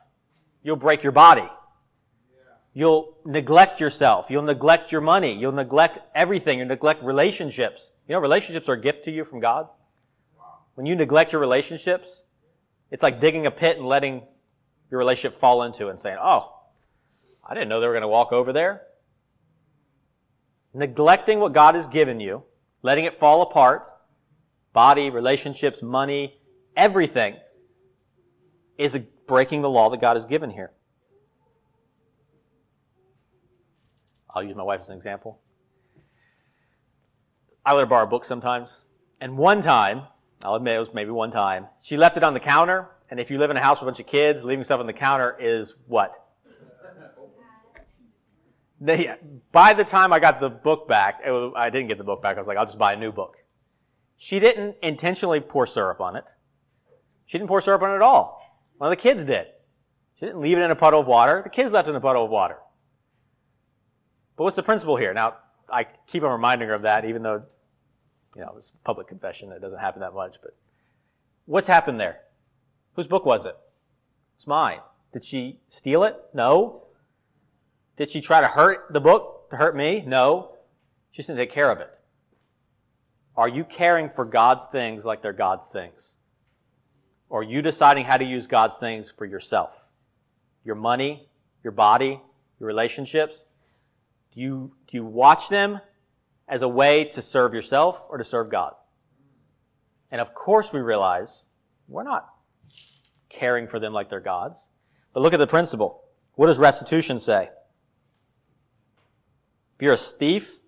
[0.64, 1.50] You'll break your body.
[2.74, 4.28] You'll neglect yourself.
[4.30, 5.38] You'll neglect your money.
[5.38, 6.60] You'll neglect everything.
[6.60, 7.92] You'll neglect relationships.
[8.08, 9.68] You know, relationships are a gift to you from God.
[10.76, 12.24] When you neglect your relationships,
[12.90, 14.22] it's like digging a pit and letting
[14.90, 16.54] your relationship fall into and saying, oh,
[17.48, 18.84] I didn't know they were going to walk over there.
[20.74, 22.44] Neglecting what God has given you,
[22.82, 23.88] letting it fall apart,
[24.74, 26.40] body, relationships, money,
[26.76, 27.36] everything,
[28.78, 30.72] is breaking the law that God has given here.
[34.30, 35.40] I'll use my wife as an example.
[37.66, 38.86] I let her borrow books sometimes.
[39.20, 40.04] And one time,
[40.44, 42.90] I'll admit it was maybe one time, she left it on the counter.
[43.10, 44.88] And if you live in a house with a bunch of kids, leaving stuff on
[44.88, 46.24] the counter is what?
[48.80, 49.16] They,
[49.52, 52.36] by the time I got the book back, was, I didn't get the book back.
[52.36, 53.38] I was like, I'll just buy a new book.
[54.18, 56.26] She didn't intentionally pour syrup on it.
[57.26, 58.42] She didn't pour syrup on it at all.
[58.78, 59.48] One of the kids did.
[60.16, 61.42] She didn't leave it in a puddle of water.
[61.44, 62.58] The kids left it in a puddle of water.
[64.36, 65.14] But what's the principle here?
[65.14, 65.38] Now,
[65.70, 67.44] I keep on reminding her of that, even though,
[68.36, 69.52] you know, it's public confession.
[69.52, 70.38] It doesn't happen that much.
[70.42, 70.56] But
[71.46, 72.20] what's happened there?
[72.98, 73.56] Whose book was it?
[74.36, 74.80] It's mine.
[75.14, 76.16] Did she steal it?
[76.34, 76.88] No.
[77.96, 80.04] Did she try to hurt the book, to hurt me?
[80.06, 80.56] No.
[81.12, 81.92] She just didn't take care of it.
[83.36, 86.16] Are you caring for God's things like they're God's things?
[87.30, 89.92] Or are you deciding how to use God's things for yourself?
[90.66, 91.30] Your money,
[91.64, 92.20] your body,
[92.60, 93.46] your relationships?
[94.34, 95.82] Do you, do you watch them
[96.48, 98.74] as a way to serve yourself or to serve God?
[100.10, 101.46] And of course, we realize
[101.88, 102.34] we're not
[103.30, 104.70] caring for them like they're God's.
[105.14, 106.04] But look at the principle.
[106.36, 107.50] What does restitution say?
[109.76, 110.60] If you're a thief,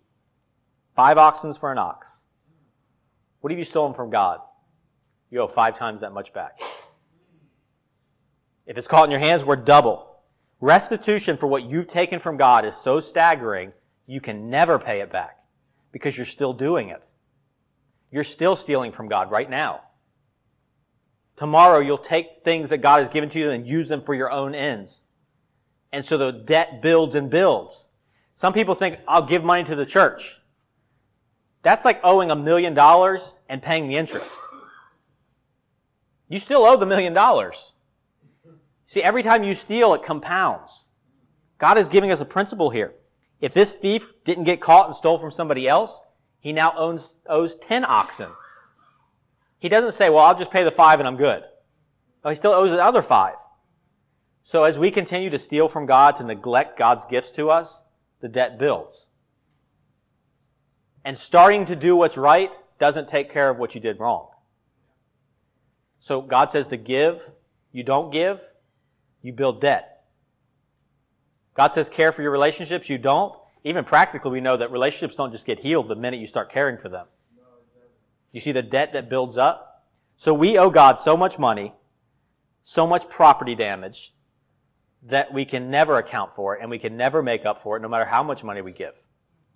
[0.96, 2.22] five oxen for an ox.
[3.42, 4.40] What have you stolen from God?
[5.30, 6.60] You owe five times that much back.
[8.66, 10.22] If it's caught in your hands, we're double.
[10.62, 13.74] Restitution for what you've taken from God is so staggering,
[14.06, 15.38] you can never pay it back
[15.92, 17.08] because you're still doing it.
[18.12, 19.82] You're still stealing from God right now.
[21.40, 24.30] Tomorrow you'll take things that God has given to you and use them for your
[24.30, 25.04] own ends.
[25.90, 27.88] And so the debt builds and builds.
[28.34, 30.42] Some people think, I'll give money to the church.
[31.62, 34.38] That's like owing a million dollars and paying the interest.
[36.28, 37.72] You still owe the million dollars.
[38.84, 40.90] See, every time you steal, it compounds.
[41.58, 42.96] God is giving us a principle here.
[43.40, 46.02] If this thief didn't get caught and stole from somebody else,
[46.42, 48.28] he now owns, owes 10 oxen.
[49.60, 51.44] He doesn't say, well, I'll just pay the five and I'm good.
[52.24, 53.36] No, he still owes the other five.
[54.42, 57.84] So as we continue to steal from God, to neglect God's gifts to us,
[58.22, 59.08] the debt builds.
[61.06, 64.30] And starting to do what's right doesn't take care of what you did wrong.
[66.00, 67.32] So God says to give,
[67.72, 68.42] you don't give,
[69.22, 70.04] you build debt.
[71.54, 73.36] God says care for your relationships, you don't.
[73.66, 76.78] Even practically, we know that relationships don't just get healed the minute you start caring
[76.78, 77.08] for them.
[78.32, 79.86] You see the debt that builds up?
[80.16, 81.74] So we owe God so much money,
[82.62, 84.14] so much property damage,
[85.04, 87.80] that we can never account for it and we can never make up for it
[87.82, 88.96] no matter how much money we give,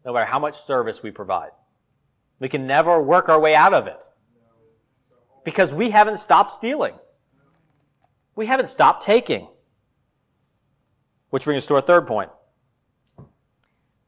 [0.06, 1.52] no matter how much service we provide.
[2.40, 4.04] We can never work our way out of it
[5.44, 6.96] because we haven't stopped stealing.
[8.36, 9.48] We haven't stopped taking.
[11.30, 12.30] Which brings us to our third point.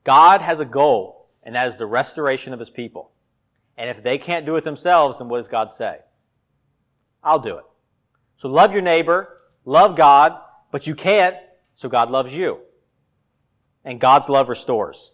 [0.04, 3.12] God has a goal, and that is the restoration of his people.
[3.78, 6.00] And if they can't do it themselves, then what does God say?
[7.24, 7.66] I'll do it.
[8.38, 10.40] So love your neighbor, love God,
[10.72, 11.36] but you can't,
[11.74, 12.62] so God loves you.
[13.84, 15.12] And God's love restores.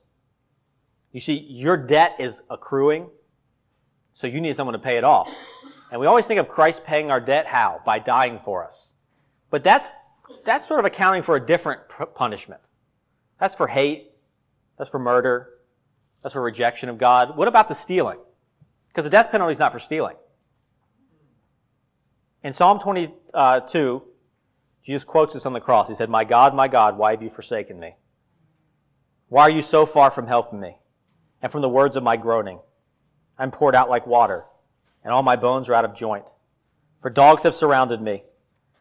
[1.11, 3.09] You see, your debt is accruing,
[4.13, 5.29] so you need someone to pay it off.
[5.91, 7.81] And we always think of Christ paying our debt how?
[7.85, 8.93] By dying for us.
[9.49, 9.91] But that's,
[10.45, 11.81] that's sort of accounting for a different
[12.15, 12.61] punishment.
[13.39, 14.11] That's for hate.
[14.77, 15.49] That's for murder.
[16.23, 17.35] That's for rejection of God.
[17.35, 18.19] What about the stealing?
[18.91, 20.17] Because the death penalty is not for stealing.
[22.43, 23.59] In Psalm 22, uh,
[24.83, 25.87] Jesus quotes this on the cross.
[25.87, 27.95] He said, My God, my God, why have you forsaken me?
[29.29, 30.77] Why are you so far from helping me
[31.41, 32.59] and from the words of my groaning?
[33.37, 34.43] I'm poured out like water,
[35.03, 36.25] and all my bones are out of joint.
[37.01, 38.23] For dogs have surrounded me.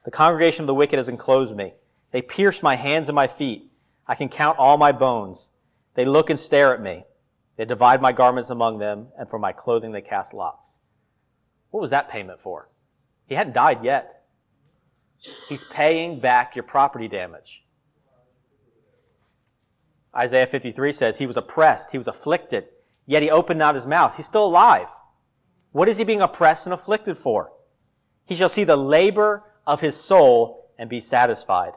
[0.04, 1.74] The congregation of the wicked has enclosed me.
[2.11, 3.70] They pierce my hands and my feet.
[4.06, 5.50] I can count all my bones.
[5.94, 7.04] They look and stare at me.
[7.57, 10.78] They divide my garments among them, and for my clothing they cast lots.
[11.70, 12.70] What was that payment for?
[13.26, 14.24] He hadn't died yet.
[15.48, 17.64] He's paying back your property damage.
[20.16, 22.66] Isaiah 53 says, He was oppressed, he was afflicted,
[23.07, 24.16] yet he opened not his mouth.
[24.16, 24.88] He's still alive.
[25.72, 27.53] What is he being oppressed and afflicted for?
[28.24, 31.74] He shall see the labor of his soul and be satisfied.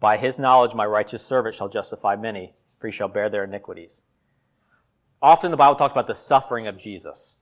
[0.00, 4.02] By his knowledge, my righteous servant shall justify many, for he shall bear their iniquities.
[5.22, 7.38] Often the Bible talks about the suffering of Jesus.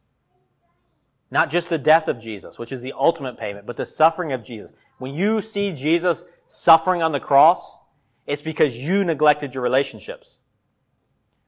[1.31, 4.45] Not just the death of Jesus, which is the ultimate payment, but the suffering of
[4.45, 4.73] Jesus.
[4.99, 7.79] When you see Jesus suffering on the cross,
[8.27, 10.41] it's because you neglected your relationships.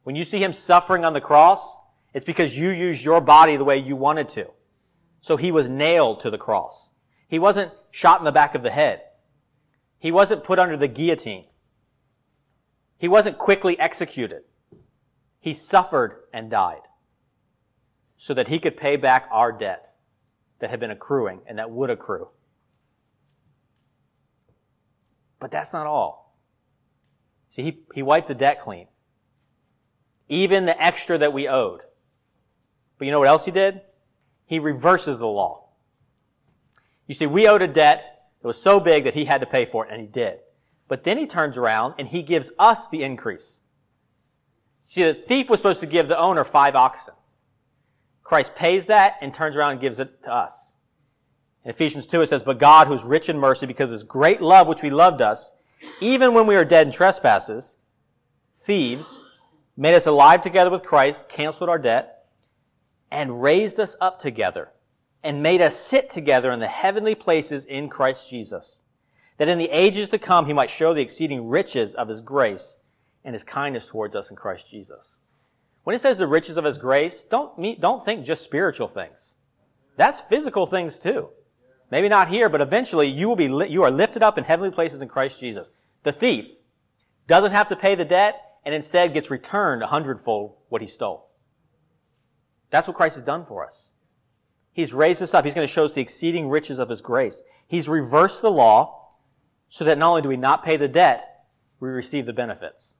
[0.03, 1.79] When you see him suffering on the cross,
[2.13, 4.51] it's because you used your body the way you wanted to.
[5.21, 6.91] So he was nailed to the cross.
[7.27, 9.01] He wasn't shot in the back of the head.
[9.99, 11.45] He wasn't put under the guillotine.
[12.97, 14.43] He wasn't quickly executed.
[15.47, 16.81] He suffered and died
[18.17, 19.95] so that he could pay back our debt
[20.59, 22.31] that had been accruing and that would accrue.
[25.39, 26.37] But that's not all.
[27.49, 28.87] See, he, he wiped the debt clean.
[30.27, 31.79] Even the extra that we owed.
[32.97, 33.79] But you know what else he did?
[34.45, 35.69] He reverses the law.
[37.07, 39.63] You see, we owed a debt that was so big that he had to pay
[39.63, 40.39] for it, and he did.
[40.89, 43.61] But then he turns around and he gives us the increase.
[44.87, 47.13] See, the thief was supposed to give the owner five oxen.
[48.23, 50.73] Christ pays that and turns around and gives it to us.
[51.63, 54.41] In Ephesians 2, it says, But God, who's rich in mercy, because of his great
[54.41, 55.51] love which he loved us,
[55.99, 57.77] even when we were dead in trespasses,
[58.55, 59.23] thieves,
[59.75, 62.25] made us alive together with Christ, canceled our debt,
[63.11, 64.71] and raised us up together,
[65.23, 68.83] and made us sit together in the heavenly places in Christ Jesus,
[69.37, 72.79] that in the ages to come he might show the exceeding riches of his grace
[73.27, 75.19] and his kindness towards us in Christ Jesus.
[75.83, 79.35] When it says the riches of his grace, don't, meet, don't think just spiritual things.
[79.97, 81.31] That's physical things too.
[81.91, 84.71] Maybe not here, but eventually you will be, li- you are lifted up in heavenly
[84.71, 85.71] places in Christ Jesus.
[86.03, 86.47] The thief
[87.27, 91.27] doesn't have to pay the debt and instead gets returned a hundredfold what he stole.
[92.69, 93.91] That's what Christ has done for us.
[94.71, 95.43] He's raised us up.
[95.43, 97.43] He's going to show us the exceeding riches of his grace.
[97.67, 99.09] He's reversed the law
[99.67, 101.43] so that not only do we not pay the debt,
[101.81, 102.96] we receive the benefits.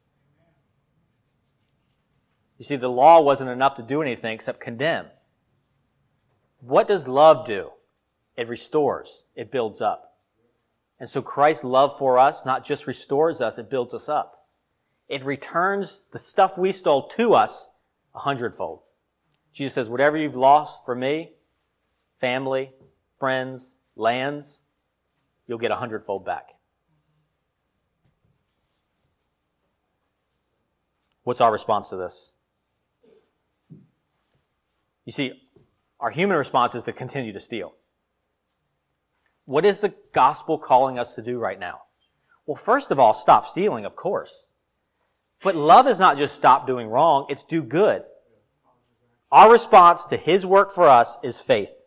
[2.58, 5.08] You see, the law wasn't enough to do anything except condemn.
[6.60, 7.72] What does love do?
[8.36, 10.18] It restores, it builds up.
[11.00, 14.48] And so Christ's love for us not just restores us, it builds us up.
[15.08, 17.70] It returns the stuff we stole to us
[18.14, 18.82] a hundredfold.
[19.54, 21.34] Jesus says, whatever you've lost for me,
[22.20, 22.74] family,
[23.18, 24.64] friends, lands,
[25.48, 26.50] you'll get a hundredfold back.
[31.24, 32.32] What's our response to this?
[35.08, 35.42] You see,
[36.02, 37.74] our human response is to continue to steal.
[39.46, 41.84] What is the gospel calling us to do right now?
[42.46, 44.52] Well, first of all, stop stealing, of course.
[45.42, 48.04] But love is not just stop doing wrong, it's do good.
[49.32, 51.84] Our response to his work for us is faith.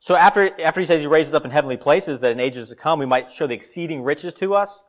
[0.00, 2.74] So after, after he says he raises up in heavenly places that in ages to
[2.74, 4.84] come we might show the exceeding riches to us,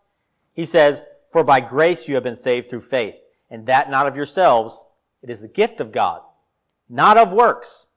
[0.53, 4.17] he says, For by grace you have been saved through faith, and that not of
[4.17, 4.87] yourselves,
[5.21, 6.21] it is the gift of God
[6.93, 7.87] not of works.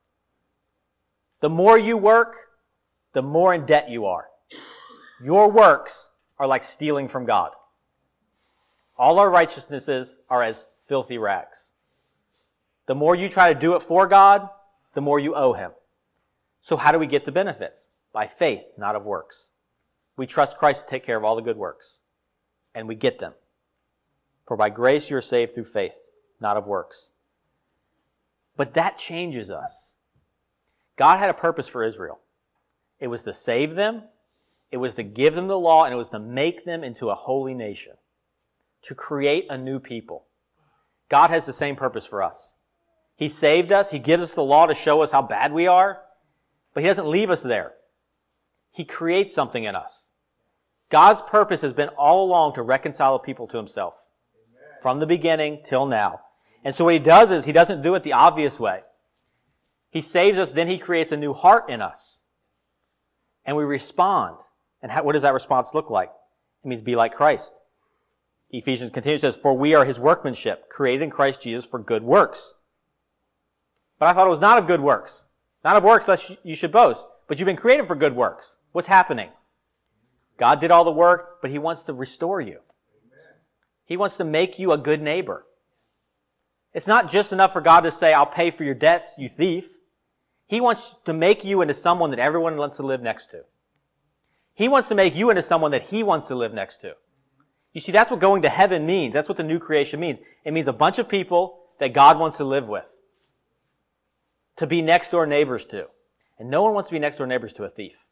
[1.40, 2.49] The more you work,
[3.12, 4.28] the more in debt you are.
[5.22, 7.51] Your works are like stealing from God.
[8.97, 11.72] All our righteousnesses are as filthy rags.
[12.86, 14.49] The more you try to do it for God,
[14.94, 15.72] the more you owe Him.
[16.62, 17.90] So how do we get the benefits?
[18.14, 19.51] By faith, not of works.
[20.16, 22.01] We trust Christ to take care of all the good works.
[22.74, 23.34] And we get them.
[24.47, 26.09] For by grace you are saved through faith,
[26.40, 27.12] not of works.
[28.57, 29.94] But that changes us.
[30.96, 32.20] God had a purpose for Israel.
[32.98, 34.04] It was to save them
[34.70, 37.14] It was to give them the law and it was to make them into a
[37.14, 37.94] holy nation,
[38.82, 40.26] to create a new people.
[41.09, 42.54] God has the same purpose for us.
[43.14, 43.90] He saved us.
[43.90, 46.02] He gives us the law to show us how bad we are,
[46.74, 47.74] but He doesn't leave us there.
[48.72, 50.09] He creates something in us.
[50.90, 53.94] God's purpose has been all along to reconcile people to Himself
[54.82, 56.20] from the beginning till now.
[56.67, 58.81] And so what He does is He doesn't do it the obvious way.
[59.89, 62.25] He saves us, then He creates a new heart in us.
[63.45, 64.41] And we respond.
[64.83, 66.11] And how, what does that response look like?
[66.64, 67.61] It means be like Christ.
[68.51, 72.55] Ephesians continues, says, For we are his workmanship, created in Christ Jesus for good works.
[74.01, 75.27] But I thought it was not of good works.
[75.64, 77.07] Not of works lest you should boast.
[77.29, 78.57] But you've been created for good works.
[78.73, 79.31] What's happening?
[80.37, 82.59] God did all the work, but he wants to restore you.
[83.85, 85.47] He wants to make you a good neighbor.
[86.77, 89.79] It's not just enough for God to say, I'll pay for your debts, you thief.
[90.47, 93.45] He wants to make you into someone that everyone wants to live next to.
[94.53, 96.93] He wants to make you into someone that he wants to live next to.
[97.72, 99.14] You see, that's what going to heaven means.
[99.14, 100.20] That's what the new creation means.
[100.45, 102.95] It means a bunch of people that God wants to live with,
[104.57, 105.87] to be next door neighbors to.
[106.39, 108.05] And no one wants to be next door neighbors to a thief.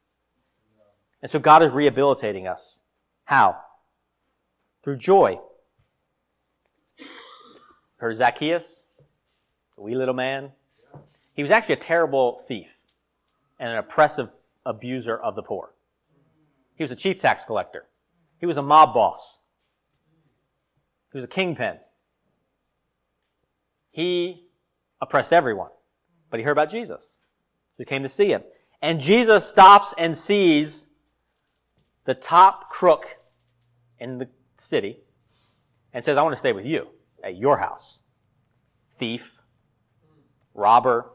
[1.21, 2.83] And so God is rehabilitating us.
[3.25, 3.59] How?
[4.83, 5.39] Through joy.
[8.05, 8.85] Heard Zacchaeus,
[9.77, 10.53] the wee little man?
[11.33, 12.77] He was actually a terrible thief
[13.59, 14.29] and an oppressive
[14.67, 15.73] abuser of the poor.
[16.75, 17.87] He was a chief tax collector.
[18.39, 19.39] He was a mob boss.
[21.13, 21.79] He was a kingpin.
[23.91, 24.49] He
[25.01, 25.71] oppressed everyone,
[26.29, 27.17] but he heard about Jesus.
[27.79, 28.43] He came to see him.
[28.83, 30.89] And Jesus stops and sees
[32.05, 33.17] the top crook
[33.99, 34.29] in the
[34.59, 34.99] city
[35.95, 36.91] and says, I want to stay with you
[37.25, 38.01] at your house.
[38.91, 39.39] Thief,
[40.55, 41.11] robber,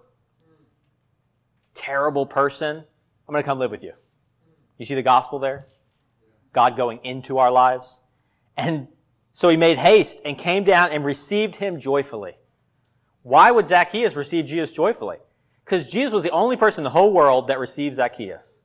[1.73, 2.77] terrible person.
[2.77, 3.93] I'm going to come live with you.
[4.77, 5.67] You see the gospel there?
[6.51, 8.01] God going into our lives.
[8.57, 8.87] And
[9.31, 12.37] so he made haste and came down and received him joyfully.
[13.21, 15.17] Why would Zacchaeus receive Jesus joyfully?
[15.63, 18.59] Because Jesus was the only person in the whole world that received Zacchaeus.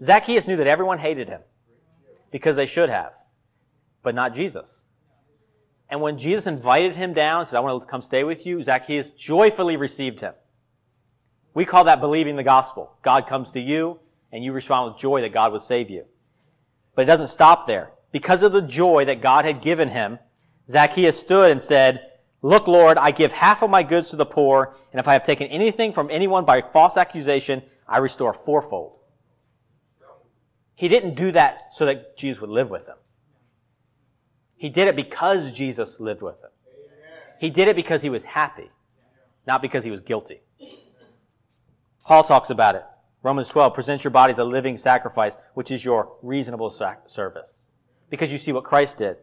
[0.00, 1.42] Zacchaeus knew that everyone hated him
[2.30, 3.12] because they should have,
[4.02, 4.84] but not Jesus.
[5.90, 9.10] And when Jesus invited him down, said, I want to come stay with you, Zacchaeus
[9.10, 10.34] joyfully received him.
[11.52, 12.92] We call that believing the gospel.
[13.02, 13.98] God comes to you
[14.32, 16.04] and you respond with joy that God would save you.
[16.94, 20.18] But it doesn't stop there because of the joy that God had given him,
[20.68, 22.06] Zacchaeus stood and said,
[22.42, 25.24] Look, Lord, I give half of my goods to the poor, and if I have
[25.24, 28.96] taken anything from anyone by false accusation, I restore fourfold.
[30.74, 32.96] He didn't do that so that Jesus would live with him.
[34.60, 36.50] He did it because Jesus lived with him.
[37.38, 38.70] He did it because he was happy,
[39.46, 40.42] not because he was guilty.
[42.04, 42.84] Paul talks about it.
[43.22, 47.62] Romans 12, present your bodies a living sacrifice, which is your reasonable service
[48.10, 49.16] because you see what Christ did.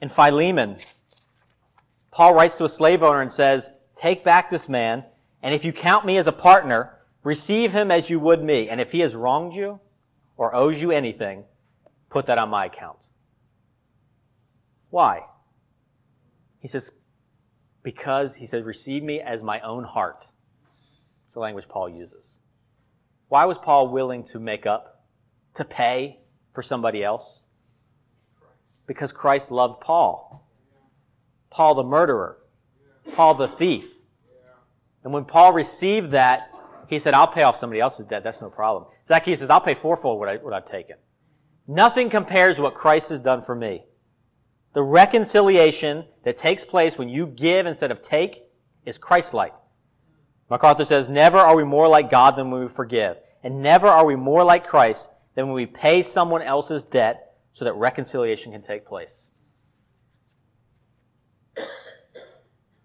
[0.00, 0.78] In Philemon,
[2.10, 5.04] Paul writes to a slave owner and says, Take back this man,
[5.44, 8.68] and if you count me as a partner, receive him as you would me.
[8.68, 9.78] And if he has wronged you
[10.36, 11.44] or owes you anything,
[12.10, 13.10] put that on my account.
[14.94, 15.22] Why?
[16.60, 16.92] He says,
[17.82, 20.28] Because, he said, receive me as my own heart.
[21.24, 22.38] It's the language Paul uses.
[23.26, 25.04] Why was Paul willing to make up,
[25.54, 26.20] to pay,
[26.52, 27.42] for somebody else?
[28.86, 30.48] Because Christ loved Paul.
[31.50, 32.38] Paul the murderer.
[33.16, 33.96] Paul the thief.
[35.02, 36.54] And when Paul received that,
[36.88, 38.22] he said, I'll pay off somebody else's debt.
[38.22, 38.84] That's no problem.
[39.08, 40.98] Zacchaeus says, I'll pay fourfold what, I, what I've taken.
[41.66, 43.86] Nothing compares what Christ has done for me.
[44.74, 48.42] The reconciliation that takes place when you give instead of take
[48.84, 49.54] is Christ-like.
[50.50, 53.16] MacArthur says, never are we more like God than when we forgive.
[53.42, 57.64] And never are we more like Christ than when we pay someone else's debt so
[57.64, 59.30] that reconciliation can take place.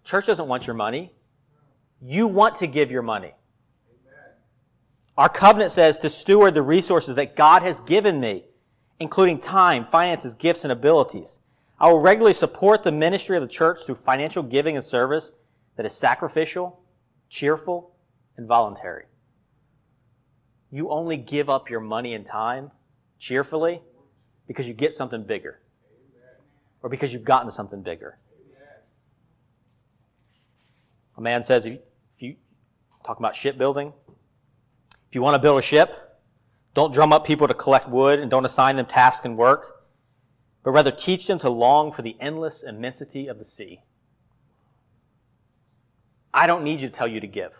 [0.04, 1.12] Church doesn't want your money.
[2.00, 3.34] You want to give your money.
[5.16, 8.44] Our covenant says to steward the resources that God has given me,
[8.98, 11.40] including time, finances, gifts, and abilities.
[11.80, 15.32] I will regularly support the ministry of the church through financial giving and service
[15.76, 16.80] that is sacrificial,
[17.28, 17.94] cheerful,
[18.36, 19.04] and voluntary
[20.70, 22.70] you only give up your money and time
[23.18, 23.82] cheerfully
[24.46, 25.60] because you get something bigger
[26.82, 28.18] or because you've gotten something bigger.
[31.16, 31.80] A man says, if
[32.18, 32.36] you
[33.04, 33.92] talk about shipbuilding,
[35.08, 35.92] if you want to build a ship,
[36.72, 39.79] don't drum up people to collect wood and don't assign them tasks and work,
[40.62, 43.82] but rather teach them to long for the endless immensity of the sea.
[46.32, 47.52] I don't need you to tell you to give.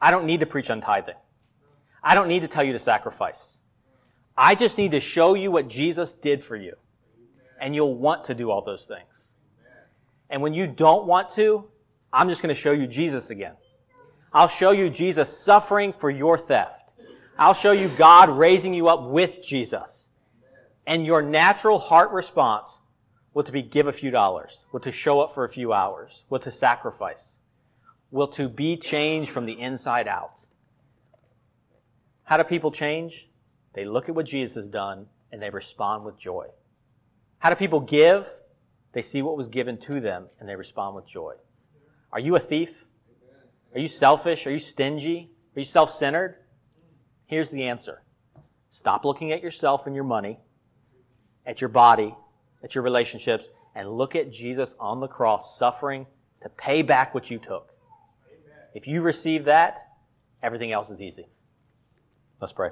[0.00, 1.14] I don't need to preach on tithing.
[2.02, 3.58] I don't need to tell you to sacrifice.
[4.36, 6.74] I just need to show you what Jesus did for you.
[7.58, 9.32] And you'll want to do all those things.
[10.28, 11.64] And when you don't want to,
[12.12, 13.54] I'm just going to show you Jesus again.
[14.32, 16.90] I'll show you Jesus suffering for your theft.
[17.38, 20.05] I'll show you God raising you up with Jesus.
[20.86, 22.80] And your natural heart response
[23.34, 26.24] will to be give a few dollars, will to show up for a few hours,
[26.30, 27.40] will to sacrifice,
[28.10, 30.46] will to be changed from the inside out.
[32.24, 33.28] How do people change?
[33.74, 36.46] They look at what Jesus has done and they respond with joy.
[37.38, 38.26] How do people give?
[38.92, 41.34] They see what was given to them and they respond with joy.
[42.12, 42.86] Are you a thief?
[43.74, 44.46] Are you selfish?
[44.46, 45.30] Are you stingy?
[45.54, 46.36] Are you self centered?
[47.26, 48.02] Here's the answer
[48.70, 50.40] stop looking at yourself and your money,
[51.46, 52.14] at your body,
[52.62, 56.06] at your relationships, and look at Jesus on the cross suffering
[56.42, 57.72] to pay back what you took.
[58.74, 59.78] If you receive that,
[60.42, 61.28] everything else is easy.
[62.40, 62.70] Let's pray.